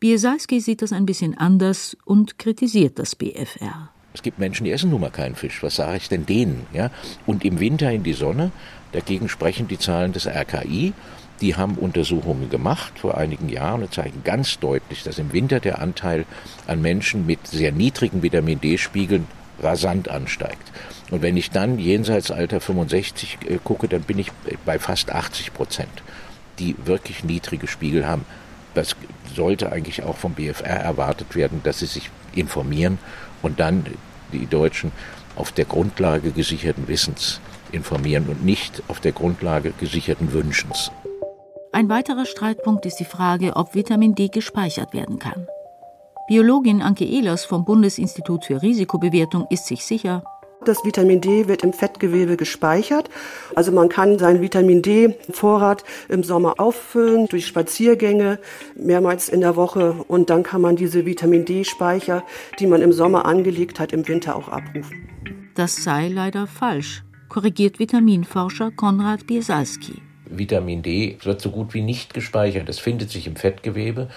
Biesalski 0.00 0.60
sieht 0.60 0.82
das 0.82 0.92
ein 0.92 1.06
bisschen 1.06 1.36
anders 1.36 1.96
und 2.04 2.38
kritisiert 2.38 2.98
das 2.98 3.16
BFR. 3.16 3.90
Es 4.14 4.22
gibt 4.22 4.38
Menschen, 4.38 4.64
die 4.64 4.70
essen 4.70 4.90
nun 4.90 5.00
mal 5.00 5.10
keinen 5.10 5.34
Fisch. 5.34 5.62
Was 5.62 5.76
sage 5.76 5.96
ich 5.96 6.08
denn 6.08 6.24
denen? 6.24 6.66
Ja? 6.72 6.90
Und 7.26 7.44
im 7.44 7.60
Winter 7.60 7.90
in 7.90 8.04
die 8.04 8.12
Sonne, 8.12 8.52
dagegen 8.92 9.28
sprechen 9.28 9.68
die 9.68 9.78
Zahlen 9.78 10.12
des 10.12 10.26
RKI. 10.26 10.92
Die 11.40 11.56
haben 11.56 11.74
Untersuchungen 11.74 12.48
gemacht 12.48 12.98
vor 12.98 13.16
einigen 13.16 13.48
Jahren 13.48 13.82
und 13.82 13.92
zeigen 13.94 14.22
ganz 14.24 14.58
deutlich, 14.58 15.02
dass 15.02 15.18
im 15.18 15.32
Winter 15.32 15.60
der 15.60 15.80
Anteil 15.80 16.26
an 16.66 16.80
Menschen 16.80 17.26
mit 17.26 17.46
sehr 17.46 17.70
niedrigen 17.70 18.22
Vitamin 18.22 18.60
D-Spiegeln 18.60 19.26
rasant 19.60 20.08
ansteigt. 20.08 20.72
Und 21.10 21.22
wenn 21.22 21.36
ich 21.36 21.50
dann 21.50 21.78
jenseits 21.78 22.30
Alter 22.30 22.60
65 22.60 23.38
äh, 23.46 23.58
gucke, 23.62 23.88
dann 23.88 24.02
bin 24.02 24.18
ich 24.18 24.30
bei 24.64 24.78
fast 24.78 25.10
80 25.10 25.54
Prozent, 25.54 26.02
die 26.58 26.76
wirklich 26.84 27.24
niedrige 27.24 27.66
Spiegel 27.66 28.06
haben. 28.06 28.24
Das 28.74 28.96
sollte 29.34 29.72
eigentlich 29.72 30.02
auch 30.02 30.16
vom 30.16 30.34
BFR 30.34 30.66
erwartet 30.66 31.34
werden, 31.34 31.60
dass 31.64 31.80
sie 31.80 31.86
sich 31.86 32.10
informieren 32.34 32.98
und 33.42 33.60
dann 33.60 33.84
die 34.32 34.46
Deutschen 34.46 34.92
auf 35.36 35.52
der 35.52 35.64
Grundlage 35.64 36.30
gesicherten 36.32 36.88
Wissens 36.88 37.40
informieren 37.72 38.26
und 38.28 38.44
nicht 38.44 38.82
auf 38.88 39.00
der 39.00 39.12
Grundlage 39.12 39.72
gesicherten 39.78 40.32
Wünschens. 40.32 40.90
Ein 41.72 41.88
weiterer 41.88 42.24
Streitpunkt 42.24 42.86
ist 42.86 42.96
die 42.96 43.04
Frage, 43.04 43.54
ob 43.56 43.74
Vitamin 43.74 44.14
D 44.14 44.28
gespeichert 44.28 44.94
werden 44.94 45.18
kann. 45.18 45.46
Biologin 46.26 46.82
Anke 46.82 47.04
Ehlers 47.04 47.44
vom 47.44 47.64
Bundesinstitut 47.64 48.44
für 48.44 48.60
Risikobewertung 48.60 49.46
ist 49.50 49.66
sich 49.66 49.84
sicher, 49.84 50.22
das 50.64 50.84
Vitamin 50.84 51.20
D 51.20 51.48
wird 51.48 51.62
im 51.62 51.72
Fettgewebe 51.72 52.36
gespeichert. 52.36 53.08
Also 53.54 53.72
man 53.72 53.88
kann 53.88 54.18
seinen 54.18 54.42
Vitamin 54.42 54.82
D-Vorrat 54.82 55.84
im 56.08 56.22
Sommer 56.22 56.54
auffüllen 56.58 57.26
durch 57.26 57.46
Spaziergänge 57.46 58.38
mehrmals 58.74 59.28
in 59.28 59.40
der 59.40 59.56
Woche 59.56 60.04
und 60.08 60.30
dann 60.30 60.42
kann 60.42 60.60
man 60.60 60.76
diese 60.76 61.06
Vitamin 61.06 61.44
D-Speicher, 61.44 62.24
die 62.58 62.66
man 62.66 62.82
im 62.82 62.92
Sommer 62.92 63.24
angelegt 63.24 63.80
hat, 63.80 63.92
im 63.92 64.06
Winter 64.08 64.36
auch 64.36 64.48
abrufen. 64.48 65.08
Das 65.54 65.76
sei 65.82 66.08
leider 66.08 66.46
falsch, 66.46 67.02
korrigiert 67.28 67.78
Vitaminforscher 67.78 68.70
Konrad 68.70 69.26
Biesalski. 69.26 70.02
Vitamin 70.30 70.82
D 70.82 71.16
wird 71.22 71.40
so 71.40 71.50
gut 71.50 71.74
wie 71.74 71.80
nicht 71.80 72.14
gespeichert. 72.14 72.68
Es 72.68 72.78
findet 72.78 73.10
sich 73.10 73.26
im 73.26 73.36
Fettgewebe, 73.36 74.08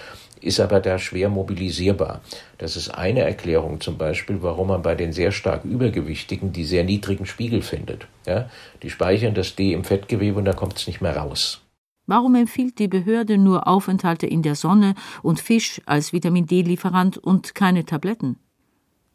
ist 0.44 0.60
aber 0.60 0.80
da 0.80 0.98
schwer 0.98 1.28
mobilisierbar. 1.28 2.20
Das 2.58 2.76
ist 2.76 2.90
eine 2.90 3.20
Erklärung 3.20 3.80
zum 3.80 3.98
Beispiel, 3.98 4.42
warum 4.42 4.68
man 4.68 4.82
bei 4.82 4.94
den 4.94 5.12
sehr 5.12 5.32
stark 5.32 5.64
Übergewichtigen 5.64 6.52
die 6.52 6.64
sehr 6.64 6.84
niedrigen 6.84 7.26
Spiegel 7.26 7.62
findet. 7.62 8.06
Ja, 8.26 8.48
die 8.82 8.90
speichern 8.90 9.34
das 9.34 9.54
D 9.54 9.72
im 9.72 9.84
Fettgewebe 9.84 10.38
und 10.38 10.44
da 10.44 10.52
kommt 10.52 10.76
es 10.76 10.86
nicht 10.86 11.00
mehr 11.00 11.16
raus. 11.16 11.62
Warum 12.06 12.34
empfiehlt 12.34 12.78
die 12.78 12.88
Behörde 12.88 13.38
nur 13.38 13.68
Aufenthalte 13.68 14.26
in 14.26 14.42
der 14.42 14.56
Sonne 14.56 14.94
und 15.22 15.40
Fisch 15.40 15.80
als 15.86 16.12
Vitamin 16.12 16.46
D-Lieferant 16.46 17.16
und 17.16 17.54
keine 17.54 17.84
Tabletten? 17.84 18.36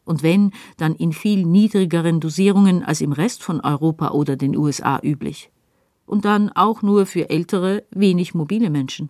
Und 0.06 0.24
wenn, 0.24 0.52
dann 0.78 0.96
in 0.96 1.12
viel 1.12 1.46
niedrigeren 1.46 2.22
Dosierungen 2.22 2.84
als 2.84 3.02
im 3.02 3.12
Rest 3.12 3.44
von 3.44 3.60
Europa 3.60 4.12
oder 4.12 4.38
den 4.38 4.56
USA 4.56 5.00
üblich. 5.04 5.52
Und 6.06 6.24
dann 6.24 6.50
auch 6.50 6.82
nur 6.82 7.06
für 7.06 7.30
ältere, 7.30 7.84
wenig 7.92 8.34
mobile 8.34 8.70
Menschen. 8.70 9.10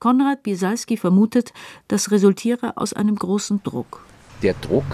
Konrad 0.00 0.42
Biesalski 0.42 0.96
vermutet, 0.96 1.52
das 1.88 2.10
resultiere 2.10 2.78
aus 2.78 2.94
einem 2.94 3.16
großen 3.16 3.62
Druck. 3.62 4.02
Der 4.42 4.54
Druck, 4.54 4.86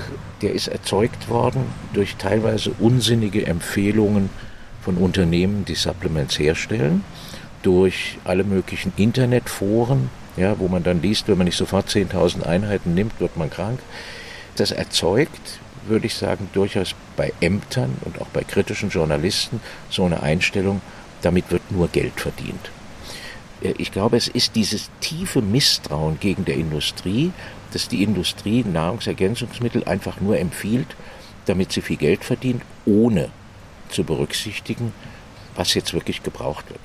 der 0.43 0.53
ist 0.53 0.67
erzeugt 0.67 1.29
worden 1.29 1.63
durch 1.93 2.17
teilweise 2.17 2.73
unsinnige 2.81 3.47
Empfehlungen 3.47 4.31
von 4.83 4.97
Unternehmen, 4.97 5.65
die 5.65 5.77
Supplements 5.77 6.41
herstellen, 6.41 7.05
durch 7.63 8.19
alle 8.25 8.43
möglichen 8.43 8.93
Internetforen, 8.97 10.11
ja, 10.37 10.59
wo 10.59 10.67
man 10.67 10.83
dann 10.83 11.01
liest, 11.01 11.29
wenn 11.29 11.39
man 11.39 11.45
nicht 11.45 11.57
sofort 11.57 11.89
10.000 11.89 12.43
Einheiten 12.43 12.95
nimmt, 12.95 13.21
wird 13.21 13.37
man 13.37 13.49
krank. 13.49 13.79
Das 14.57 14.73
erzeugt, 14.73 15.61
würde 15.87 16.07
ich 16.07 16.17
sagen, 16.17 16.49
durchaus 16.53 16.97
bei 17.17 17.33
Ämtern 17.41 17.95
und 18.05 18.21
auch 18.21 18.29
bei 18.29 18.43
kritischen 18.43 18.91
Journalisten 18.91 19.61
so 19.89 20.05
eine 20.05 20.25
Einstellung, 20.25 20.81
damit 21.23 21.53
wird 21.53 21.71
nur 21.71 21.87
Geld 21.87 22.21
verdient. 22.21 22.73
Äh, 23.63 23.75
ich 23.79 23.93
glaube, 23.93 24.17
es 24.17 24.29
ist 24.29 24.57
dieses 24.57 24.91
tiefe 25.01 25.43
Misstrauen 25.43 26.19
gegen 26.21 26.45
der 26.45 26.57
Industrie, 26.57 27.33
dass 27.73 27.89
die 27.89 28.03
Industrie 28.03 28.65
Nahrungsergänzungsmittel 28.65 29.85
einfach 29.85 30.21
nur 30.21 30.39
empfiehlt, 30.39 30.97
damit 31.47 31.73
sie 31.73 31.81
viel 31.81 31.97
Geld 31.97 32.25
verdient, 32.25 32.63
ohne 32.85 33.31
zu 33.89 34.05
berücksichtigen, 34.05 34.93
was 35.55 35.75
jetzt 35.75 35.95
wirklich 35.95 36.23
gebraucht 36.23 36.69
wird. 36.69 36.81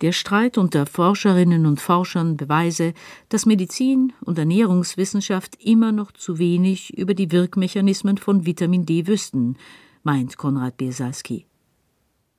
Der 0.00 0.12
Streit 0.12 0.56
unter 0.56 0.86
Forscherinnen 0.86 1.66
und 1.66 1.78
Forschern 1.78 2.38
beweise, 2.38 2.94
dass 3.28 3.44
Medizin 3.44 4.14
und 4.24 4.38
Ernährungswissenschaft 4.38 5.62
immer 5.62 5.92
noch 5.92 6.12
zu 6.12 6.38
wenig 6.38 6.96
über 6.96 7.12
die 7.12 7.30
Wirkmechanismen 7.32 8.16
von 8.16 8.46
Vitamin 8.46 8.86
D 8.86 9.06
wüssten, 9.06 9.56
meint 10.02 10.38
Konrad 10.38 10.78
Biesalski. 10.78 11.44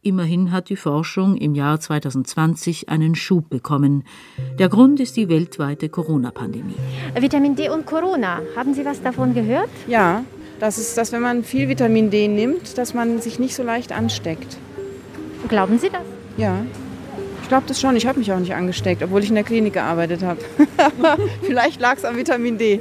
Immerhin 0.04 0.52
hat 0.52 0.70
die 0.70 0.78
Forschung 0.78 1.38
im 1.38 1.54
Jahr 1.54 1.80
2020 1.80 2.90
einen 2.90 3.14
Schub 3.14 3.52
bekommen. 3.52 4.04
Der 4.58 4.68
Grund 4.68 5.00
ist 5.00 5.16
die 5.16 5.30
weltweite 5.30 5.90
Corona-Pandemie. 5.90 6.74
Vitamin 7.20 7.56
D 7.56 7.70
und 7.70 7.86
Corona, 7.86 8.40
haben 8.56 8.74
Sie 8.74 8.84
was 8.84 9.04
davon 9.04 9.36
gehört? 9.36 9.70
Ja, 9.86 10.24
das 10.60 10.80
ist, 10.80 10.98
dass 10.98 11.12
wenn 11.12 11.22
man 11.22 11.44
viel 11.44 11.70
Vitamin 11.70 12.10
D 12.10 12.28
nimmt, 12.28 12.80
dass 12.80 12.96
man 12.96 13.22
sich 13.22 13.38
nicht 13.38 13.54
so 13.54 13.62
leicht 13.62 13.92
ansteckt. 13.92 14.58
Glauben 15.48 15.78
Sie 15.78 15.92
das? 15.92 16.02
Ja, 16.36 16.66
ich 17.44 17.48
glaube 17.48 17.66
das 17.68 17.80
schon. 17.80 17.96
Ich 17.96 18.08
habe 18.08 18.18
mich 18.18 18.34
auch 18.34 18.40
nicht 18.40 18.56
angesteckt, 18.56 19.04
obwohl 19.04 19.22
ich 19.22 19.30
in 19.30 19.36
der 19.36 19.44
Klinik 19.44 19.74
gearbeitet 19.74 20.24
habe. 20.24 20.40
Vielleicht 21.44 21.80
lag 21.80 21.98
es 21.98 22.06
am 22.06 22.18
Vitamin 22.18 22.58
D. 22.58 22.80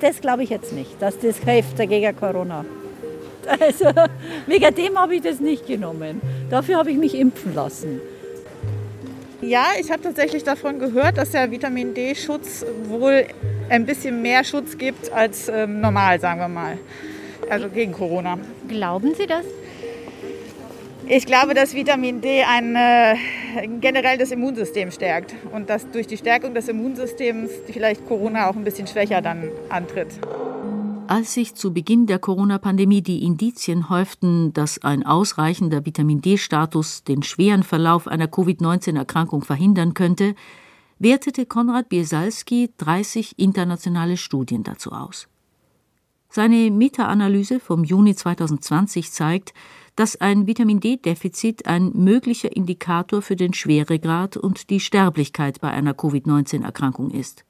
das 0.00 0.20
glaube 0.20 0.42
ich 0.42 0.50
jetzt 0.50 0.72
nicht, 0.72 1.00
dass 1.00 1.16
das 1.20 1.38
hilft 1.44 1.76
gegen 1.76 2.16
Corona. 2.16 2.64
Also 3.60 3.86
wegen 4.46 4.74
dem 4.74 4.98
habe 4.98 5.16
ich 5.16 5.22
das 5.22 5.40
nicht 5.40 5.66
genommen. 5.66 6.20
Dafür 6.50 6.78
habe 6.78 6.90
ich 6.90 6.96
mich 6.96 7.14
impfen 7.14 7.54
lassen. 7.54 8.00
Ja, 9.40 9.66
ich 9.78 9.90
habe 9.90 10.02
tatsächlich 10.02 10.44
davon 10.44 10.78
gehört, 10.78 11.18
dass 11.18 11.30
der 11.30 11.50
Vitamin 11.50 11.94
D-Schutz 11.94 12.64
wohl 12.84 13.26
ein 13.68 13.84
bisschen 13.84 14.22
mehr 14.22 14.44
Schutz 14.44 14.78
gibt 14.78 15.12
als 15.12 15.48
ähm, 15.48 15.80
normal, 15.80 16.18
sagen 16.20 16.40
wir 16.40 16.48
mal. 16.48 16.78
Also 17.50 17.68
gegen 17.68 17.92
Corona. 17.92 18.38
Glauben 18.66 19.14
Sie 19.14 19.26
das? 19.26 19.44
Ich 21.08 21.26
glaube, 21.26 21.54
dass 21.54 21.74
Vitamin 21.74 22.20
D 22.20 22.42
ein, 22.42 22.74
äh, 22.74 23.14
generell 23.80 24.18
das 24.18 24.32
Immunsystem 24.32 24.90
stärkt 24.90 25.34
und 25.52 25.70
dass 25.70 25.88
durch 25.90 26.08
die 26.08 26.16
Stärkung 26.16 26.52
des 26.54 26.66
Immunsystems 26.66 27.50
vielleicht 27.70 28.06
Corona 28.08 28.50
auch 28.50 28.56
ein 28.56 28.64
bisschen 28.64 28.88
schwächer 28.88 29.22
dann 29.22 29.50
antritt. 29.68 30.08
Als 31.08 31.34
sich 31.34 31.54
zu 31.54 31.72
Beginn 31.72 32.06
der 32.06 32.18
Corona-Pandemie 32.18 33.00
die 33.00 33.22
Indizien 33.22 33.88
häuften, 33.88 34.52
dass 34.52 34.82
ein 34.82 35.06
ausreichender 35.06 35.86
Vitamin 35.86 36.20
D-Status 36.20 37.04
den 37.04 37.22
schweren 37.22 37.62
Verlauf 37.62 38.08
einer 38.08 38.26
Covid-19-Erkrankung 38.26 39.44
verhindern 39.44 39.94
könnte, 39.94 40.34
wertete 40.98 41.46
Konrad 41.46 41.88
Biesalski 41.90 42.70
30 42.78 43.38
internationale 43.38 44.16
Studien 44.16 44.64
dazu 44.64 44.90
aus. 44.90 45.28
Seine 46.28 46.72
Meta-Analyse 46.72 47.60
vom 47.60 47.84
Juni 47.84 48.16
2020 48.16 49.12
zeigt, 49.12 49.54
dass 49.94 50.20
ein 50.20 50.48
Vitamin 50.48 50.80
D-Defizit 50.80 51.66
ein 51.66 51.92
möglicher 51.94 52.54
Indikator 52.54 53.22
für 53.22 53.36
den 53.36 53.54
Schweregrad 53.54 54.36
und 54.36 54.70
die 54.70 54.80
Sterblichkeit 54.80 55.60
bei 55.60 55.70
einer 55.70 55.94
Covid-19-Erkrankung 55.94 57.12
ist. 57.12 57.44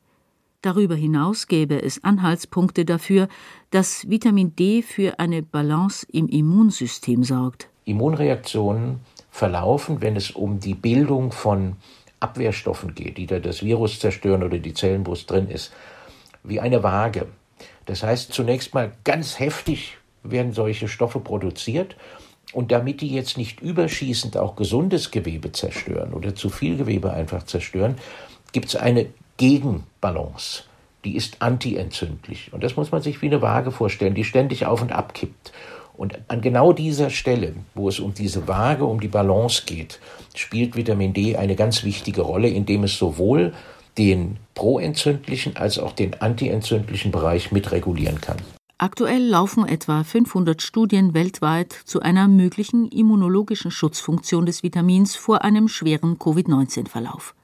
Darüber 0.67 0.97
hinaus 0.97 1.47
gäbe 1.47 1.81
es 1.81 2.03
Anhaltspunkte 2.03 2.85
dafür, 2.85 3.29
dass 3.71 4.11
Vitamin 4.11 4.57
D 4.57 4.83
für 4.83 5.21
eine 5.21 5.41
Balance 5.41 6.05
im 6.11 6.27
Immunsystem 6.27 7.23
sorgt. 7.23 7.69
Immunreaktionen 7.85 8.99
verlaufen, 9.31 10.03
wenn 10.03 10.17
es 10.17 10.33
um 10.33 10.59
die 10.59 10.75
Bildung 10.75 11.31
von 11.31 11.77
Abwehrstoffen 12.19 12.97
geht, 12.97 13.17
die 13.17 13.27
da 13.27 13.39
das 13.39 13.63
Virus 13.63 14.01
zerstören 14.01 14.43
oder 14.43 14.59
die 14.59 14.75
Zellen, 14.75 15.07
wo 15.07 15.13
es 15.13 15.27
drin 15.27 15.47
ist, 15.47 15.73
wie 16.43 16.59
eine 16.59 16.83
Waage. 16.83 17.29
Das 17.85 18.03
heißt, 18.03 18.33
zunächst 18.33 18.75
mal 18.75 18.91
ganz 19.05 19.39
heftig 19.39 19.99
werden 20.25 20.53
solche 20.53 20.89
Stoffe 20.89 21.21
produziert 21.21 21.95
und 22.53 22.73
damit 22.73 23.03
die 23.03 23.15
jetzt 23.15 23.39
nicht 23.39 23.61
überschießend 23.61 24.37
auch 24.37 24.57
gesundes 24.57 25.13
Gewebe 25.13 25.53
zerstören 25.53 26.13
oder 26.13 26.35
zu 26.35 26.49
viel 26.49 26.77
Gewebe 26.77 27.13
einfach 27.13 27.45
zerstören, 27.45 27.95
gibt 28.51 28.67
es 28.67 28.75
eine 28.75 29.07
Gegenbalance. 29.37 30.65
Die 31.05 31.17
ist 31.17 31.41
antientzündlich. 31.41 32.53
Und 32.53 32.65
das 32.65 32.77
muss 32.77 32.91
man 32.91 33.03
sich 33.03 33.23
wie 33.23 33.27
eine 33.27 33.43
Waage 33.43 33.71
vorstellen, 33.71 34.15
die 34.15 34.25
ständig 34.25 34.67
auf 34.67 34.83
und 34.83 34.93
ab 34.93 35.15
kippt. 35.15 35.53
Und 35.97 36.19
an 36.29 36.41
genau 36.41 36.73
dieser 36.73 37.11
Stelle, 37.11 37.55
wo 37.75 37.89
es 37.89 38.01
um 38.01 38.13
diese 38.13 38.49
Waage, 38.49 38.85
um 38.85 39.01
die 39.01 39.09
Balance 39.09 39.63
geht, 39.65 39.99
spielt 40.35 40.77
Vitamin 40.77 41.15
D 41.15 41.37
eine 41.37 41.57
ganz 41.57 41.85
wichtige 41.85 42.23
Rolle, 42.23 42.49
indem 42.49 42.85
es 42.85 42.99
sowohl 42.99 43.55
den 43.97 44.37
proentzündlichen 44.55 45.57
als 45.57 45.79
auch 45.79 45.93
den 45.93 46.21
antientzündlichen 46.21 47.13
Bereich 47.13 47.53
mitregulieren 47.53 48.21
kann. 48.21 48.37
Aktuell 48.79 49.23
laufen 49.23 49.67
etwa 49.67 50.05
500 50.05 50.61
Studien 50.61 51.15
weltweit 51.15 51.73
zu 51.73 52.01
einer 52.01 52.29
möglichen 52.29 52.89
immunologischen 52.89 53.71
Schutzfunktion 53.71 54.45
des 54.45 54.63
Vitamins 54.63 55.17
vor 55.17 55.45
einem 55.45 55.69
schweren 55.69 56.19
Covid-19-Verlauf. 56.19 57.35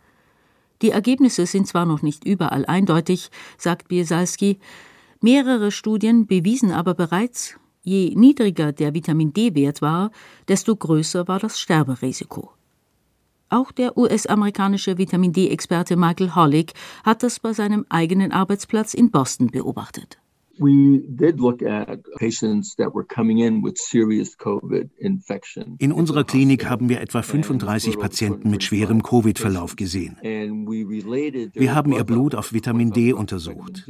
Die 0.82 0.90
Ergebnisse 0.90 1.46
sind 1.46 1.66
zwar 1.68 1.86
noch 1.86 2.02
nicht 2.02 2.24
überall 2.24 2.66
eindeutig, 2.66 3.30
sagt 3.56 3.88
Biesalski, 3.88 4.58
mehrere 5.20 5.70
Studien 5.70 6.26
bewiesen 6.26 6.72
aber 6.72 6.94
bereits, 6.94 7.56
je 7.82 8.14
niedriger 8.16 8.72
der 8.72 8.92
Vitamin 8.92 9.32
D-Wert 9.32 9.80
war, 9.80 10.10
desto 10.48 10.74
größer 10.74 11.28
war 11.28 11.38
das 11.38 11.58
Sterberisiko. 11.58 12.52
Auch 13.48 13.70
der 13.70 13.98
US-amerikanische 13.98 14.98
Vitamin 14.98 15.32
D-Experte 15.32 15.96
Michael 15.96 16.34
Hollick 16.34 16.72
hat 17.04 17.22
das 17.22 17.38
bei 17.38 17.52
seinem 17.52 17.84
eigenen 17.88 18.32
Arbeitsplatz 18.32 18.94
in 18.94 19.10
Boston 19.10 19.48
beobachtet. 19.48 20.21
In 25.78 25.92
unserer 25.92 26.24
Klinik 26.24 26.68
haben 26.68 26.88
wir 26.88 27.00
etwa 27.00 27.22
35 27.22 27.98
Patienten 27.98 28.50
mit 28.50 28.62
schwerem 28.62 29.02
Covid-Verlauf 29.02 29.76
gesehen. 29.76 30.16
Wir 30.22 31.74
haben 31.74 31.92
ihr 31.92 32.04
Blut 32.04 32.34
auf 32.34 32.52
Vitamin 32.52 32.90
D 32.92 33.12
untersucht. 33.12 33.86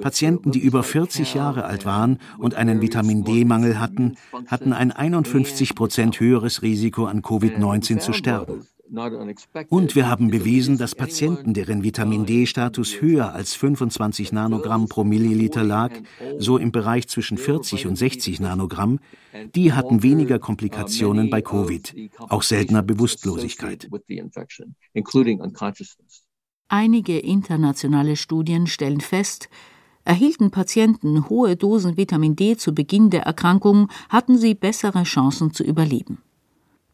Patienten, 0.00 0.52
die 0.52 0.60
über 0.60 0.82
40 0.82 1.34
Jahre 1.34 1.64
alt 1.64 1.84
waren 1.84 2.18
und 2.38 2.54
einen 2.54 2.80
Vitamin 2.80 3.24
D-Mangel 3.24 3.80
hatten, 3.80 4.16
hatten 4.46 4.72
ein 4.72 4.92
51 4.92 5.74
Prozent 5.74 6.20
höheres 6.20 6.62
Risiko 6.62 7.06
an 7.06 7.22
Covid-19 7.22 7.98
zu 7.98 8.12
sterben. 8.12 8.66
Und 9.68 9.94
wir 9.94 10.08
haben 10.08 10.28
bewiesen, 10.30 10.78
dass 10.78 10.94
Patienten, 10.94 11.54
deren 11.54 11.82
Vitamin 11.84 12.26
D-Status 12.26 13.00
höher 13.00 13.32
als 13.32 13.54
25 13.54 14.32
Nanogramm 14.32 14.88
pro 14.88 15.04
Milliliter 15.04 15.62
lag, 15.62 15.92
so 16.38 16.58
im 16.58 16.72
Bereich 16.72 17.06
zwischen 17.08 17.38
40 17.38 17.86
und 17.86 17.96
60 17.96 18.40
Nanogramm, 18.40 18.98
die 19.54 19.72
hatten 19.72 20.02
weniger 20.02 20.38
Komplikationen 20.38 21.30
bei 21.30 21.40
Covid, 21.40 21.94
auch 22.18 22.42
seltener 22.42 22.82
Bewusstlosigkeit. 22.82 23.88
Einige 26.68 27.18
internationale 27.18 28.16
Studien 28.16 28.66
stellen 28.66 29.00
fest, 29.00 29.48
Erhielten 30.04 30.50
Patienten 30.50 31.28
hohe 31.28 31.56
Dosen 31.56 31.96
Vitamin 31.96 32.34
D 32.34 32.56
zu 32.56 32.74
Beginn 32.74 33.10
der 33.10 33.22
Erkrankung, 33.24 33.88
hatten 34.08 34.38
sie 34.38 34.54
bessere 34.54 35.02
Chancen 35.02 35.52
zu 35.52 35.62
überleben. 35.62 36.18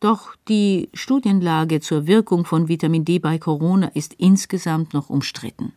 Doch 0.01 0.37
die 0.49 0.91
Studienlage 0.93 1.81
zur 1.81 2.07
Wirkung 2.07 2.45
von 2.45 2.69
Vitamin 2.69 3.05
D 3.05 3.19
bei 3.19 3.39
Corona 3.39 3.89
ist 3.89 4.15
insgesamt 4.15 4.93
noch 4.93 5.09
umstritten. 5.09 5.73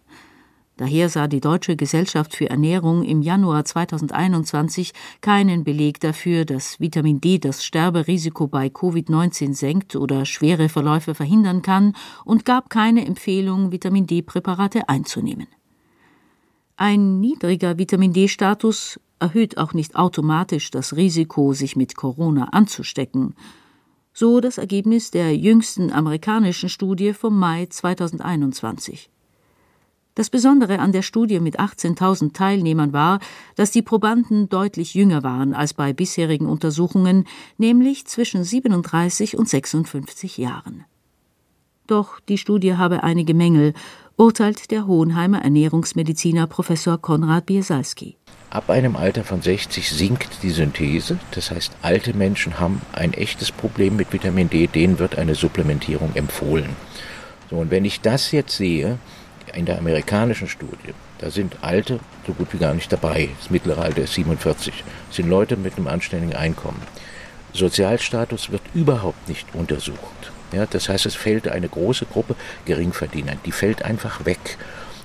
Daher 0.80 1.10
sah 1.10 1.28
die 1.28 1.42
Deutsche 1.42 1.76
Gesellschaft 1.76 2.34
für 2.34 2.50
Ernährung 2.50 3.04
im 3.04 3.22
Januar 3.22 3.66
2021 3.66 4.94
keinen 5.20 5.66
Beleg 5.66 6.00
dafür, 6.00 6.46
dass 6.46 6.80
Vitamin 6.80 7.20
D 7.20 7.38
das 7.38 7.66
Sterberisiko 7.66 8.48
bei 8.48 8.68
Covid-19 8.68 9.54
senkt 9.54 9.98
oder 9.98 10.26
schwere 10.26 10.70
Verläufe 10.70 11.16
verhindern 11.16 11.62
kann 11.62 11.98
und 12.24 12.46
gab 12.46 12.70
keine 12.70 13.06
Empfehlung, 13.06 13.74
Vitamin 13.74 14.08
D-Präparate 14.08 14.88
einzunehmen. 14.88 15.48
Ein 16.78 17.20
niedriger 17.20 17.78
Vitamin 17.78 18.14
D-Status 18.14 19.02
erhöht 19.20 19.58
auch 19.58 19.74
nicht 19.74 19.98
automatisch 19.98 20.72
das 20.72 20.96
Risiko, 20.96 21.52
sich 21.52 21.76
mit 21.76 21.98
Corona 21.98 22.46
anzustecken. 22.54 23.36
So 24.14 24.40
das 24.40 24.58
Ergebnis 24.58 25.12
der 25.12 25.36
jüngsten 25.36 25.92
amerikanischen 25.92 26.70
Studie 26.70 27.14
vom 27.14 27.38
Mai 27.38 27.68
2021. 27.68 29.10
Das 30.16 30.30
Besondere 30.30 30.80
an 30.80 30.92
der 30.92 31.02
Studie 31.02 31.40
mit 31.40 31.60
18.000 31.60 32.34
Teilnehmern 32.34 32.92
war, 32.92 33.20
dass 33.56 33.72
die 33.72 33.82
Probanden 33.82 34.50
deutlich 34.50 34.94
jünger 34.94 35.24
waren 35.24 35.54
als 35.54 35.74
bei 35.74 35.94
bisherigen 35.94 36.48
Untersuchungen, 36.48 37.26
nämlich 37.58 38.06
zwischen 38.06 38.44
37 38.44 39.38
und 39.38 39.48
56 39.48 40.38
Jahren. 40.38 40.84
Doch 41.88 42.20
die 42.20 42.38
Studie 42.38 42.76
habe 42.76 43.04
einige 43.04 43.34
Mängel, 43.34 43.74
urteilt 44.20 44.70
der 44.72 44.86
Hohenheimer 44.86 45.42
Ernährungsmediziner 45.44 46.46
Professor 46.46 47.02
Konrad 47.02 47.46
Biesalski. 47.46 48.18
Ab 48.50 48.70
einem 48.70 48.98
Alter 48.98 49.24
von 49.24 49.42
60 49.42 49.90
sinkt 49.90 50.44
die 50.44 50.50
Synthese, 50.50 51.18
das 51.32 51.52
heißt, 51.52 51.72
alte 51.82 52.14
Menschen 52.14 52.60
haben 52.60 52.82
ein 52.92 53.14
echtes 53.14 53.52
Problem 53.52 53.96
mit 53.96 54.12
Vitamin 54.12 54.50
D, 54.50 54.68
denen 54.68 55.00
wird 55.00 55.18
eine 55.18 55.36
Supplementierung 55.36 56.16
empfohlen. 56.16 56.76
So, 57.50 57.56
und 57.56 57.72
wenn 57.72 57.86
ich 57.86 58.02
das 58.02 58.34
jetzt 58.34 58.58
sehe, 58.58 59.00
in 59.56 59.66
der 59.66 59.78
amerikanischen 59.78 60.50
Studie, 60.50 60.94
da 61.20 61.32
sind 61.32 61.56
Alte 61.62 62.00
so 62.28 62.34
gut 62.34 62.54
wie 62.54 62.58
gar 62.58 62.74
nicht 62.74 62.92
dabei. 62.92 63.30
Das 63.40 63.50
mittlere 63.50 63.82
Alter 63.82 64.02
ist 64.02 64.14
47. 64.14 64.84
Das 65.08 65.16
sind 65.16 65.30
Leute 65.30 65.56
mit 65.56 65.78
einem 65.78 65.88
anständigen 65.88 66.36
Einkommen. 66.36 66.82
Sozialstatus 67.54 68.52
wird 68.52 68.62
überhaupt 68.76 69.30
nicht 69.30 69.48
untersucht. 69.54 70.19
Ja, 70.52 70.66
das 70.66 70.90
heißt, 70.90 71.06
es 71.06 71.16
fällt 71.16 71.48
eine 71.48 71.70
große 71.70 72.06
Gruppe 72.06 72.36
Geringverdiener, 72.66 73.34
die 73.46 73.52
fällt 73.52 73.84
einfach 73.84 74.26
weg, 74.26 74.58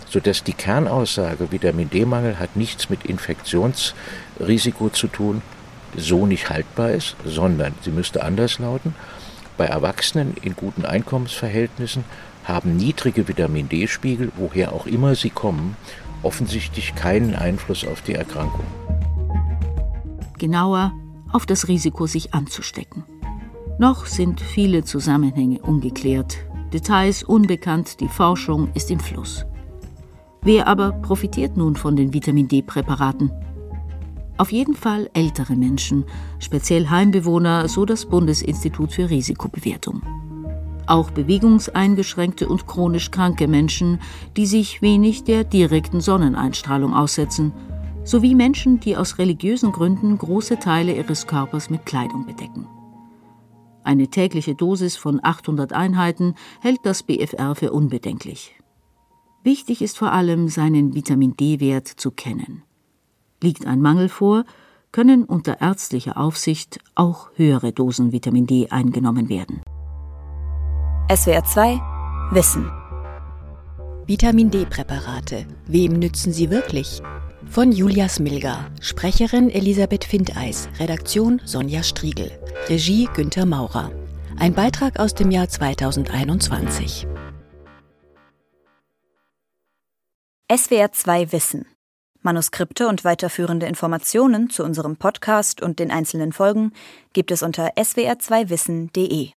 sodass 0.08 0.44
die 0.44 0.52
Kernaussage 0.52 1.52
Vitamin 1.52 1.90
D-Mangel 1.90 2.38
hat 2.38 2.56
nichts 2.56 2.88
mit 2.90 3.04
Infektionsrisiko 3.04 4.88
zu 4.90 5.08
tun, 5.08 5.42
so 5.96 6.26
nicht 6.26 6.50
haltbar 6.50 6.92
ist, 6.92 7.16
sondern 7.24 7.74
sie 7.82 7.90
müsste 7.90 8.24
anders 8.24 8.58
lauten. 8.58 8.94
Bei 9.56 9.66
Erwachsenen 9.66 10.34
in 10.42 10.56
guten 10.56 10.84
Einkommensverhältnissen 10.84 12.04
haben 12.44 12.76
niedrige 12.76 13.28
Vitamin 13.28 13.68
D-Spiegel, 13.68 14.32
woher 14.36 14.72
auch 14.72 14.86
immer 14.86 15.14
sie 15.14 15.30
kommen, 15.30 15.76
offensichtlich 16.22 16.94
keinen 16.94 17.34
Einfluss 17.34 17.86
auf 17.86 18.00
die 18.02 18.14
Erkrankung. 18.14 18.66
Genauer 20.38 20.92
auf 21.32 21.46
das 21.46 21.68
Risiko, 21.68 22.06
sich 22.06 22.34
anzustecken. 22.34 23.04
Noch 23.78 24.06
sind 24.06 24.40
viele 24.40 24.84
Zusammenhänge 24.84 25.60
ungeklärt, 25.60 26.38
Details 26.72 27.22
unbekannt, 27.22 28.00
die 28.00 28.08
Forschung 28.08 28.68
ist 28.74 28.90
im 28.90 29.00
Fluss. 29.00 29.44
Wer 30.42 30.66
aber 30.68 30.92
profitiert 30.92 31.56
nun 31.56 31.76
von 31.76 31.96
den 31.96 32.12
Vitamin 32.12 32.48
D-Präparaten? 32.48 33.30
Auf 34.36 34.52
jeden 34.52 34.74
Fall 34.74 35.08
ältere 35.14 35.54
Menschen, 35.54 36.04
speziell 36.38 36.88
Heimbewohner, 36.88 37.68
so 37.68 37.84
das 37.84 38.06
Bundesinstitut 38.06 38.92
für 38.92 39.08
Risikobewertung 39.08 40.02
auch 40.86 41.10
bewegungseingeschränkte 41.10 42.48
und 42.48 42.66
chronisch 42.66 43.10
kranke 43.10 43.48
Menschen, 43.48 44.00
die 44.36 44.46
sich 44.46 44.82
wenig 44.82 45.24
der 45.24 45.44
direkten 45.44 46.00
Sonneneinstrahlung 46.00 46.94
aussetzen, 46.94 47.52
sowie 48.04 48.34
Menschen, 48.34 48.80
die 48.80 48.96
aus 48.96 49.18
religiösen 49.18 49.72
Gründen 49.72 50.18
große 50.18 50.58
Teile 50.58 50.94
ihres 50.94 51.26
Körpers 51.26 51.70
mit 51.70 51.86
Kleidung 51.86 52.26
bedecken. 52.26 52.66
Eine 53.84 54.08
tägliche 54.08 54.54
Dosis 54.54 54.96
von 54.96 55.20
800 55.22 55.72
Einheiten 55.72 56.34
hält 56.60 56.80
das 56.84 57.02
BFR 57.02 57.54
für 57.54 57.70
unbedenklich. 57.72 58.56
Wichtig 59.42 59.82
ist 59.82 59.98
vor 59.98 60.10
allem, 60.10 60.48
seinen 60.48 60.94
Vitamin 60.94 61.36
D-Wert 61.36 61.86
zu 61.86 62.10
kennen. 62.10 62.62
Liegt 63.42 63.66
ein 63.66 63.82
Mangel 63.82 64.08
vor, 64.08 64.44
können 64.90 65.24
unter 65.24 65.60
ärztlicher 65.60 66.16
Aufsicht 66.16 66.78
auch 66.94 67.28
höhere 67.34 67.72
Dosen 67.72 68.10
Vitamin 68.10 68.46
D 68.46 68.68
eingenommen 68.70 69.28
werden. 69.28 69.60
SWR 71.14 71.44
2 71.44 71.80
Wissen. 72.30 72.70
Vitamin 74.06 74.50
D-Präparate. 74.50 75.46
Wem 75.66 75.92
nützen 75.94 76.32
sie 76.32 76.48
wirklich? 76.48 77.02
Von 77.50 77.70
Julia 77.70 78.08
Smilger, 78.08 78.70
Sprecherin 78.80 79.48
Elisabeth 79.48 80.04
Findeis, 80.04 80.68
Redaktion 80.78 81.40
Sonja 81.44 81.82
Striegel, 81.82 82.30
Regie 82.68 83.08
Günter 83.14 83.46
Maurer. 83.46 83.92
Ein 84.38 84.54
Beitrag 84.54 84.98
aus 84.98 85.14
dem 85.14 85.30
Jahr 85.30 85.48
2021. 85.48 87.06
SWR 90.52 90.92
2 90.92 91.32
Wissen. 91.32 91.66
Manuskripte 92.22 92.88
und 92.88 93.04
weiterführende 93.04 93.66
Informationen 93.66 94.50
zu 94.50 94.64
unserem 94.64 94.96
Podcast 94.96 95.62
und 95.62 95.78
den 95.78 95.90
einzelnen 95.90 96.32
Folgen 96.32 96.72
gibt 97.12 97.30
es 97.30 97.42
unter 97.42 97.74
swr2wissen.de. 97.76 99.30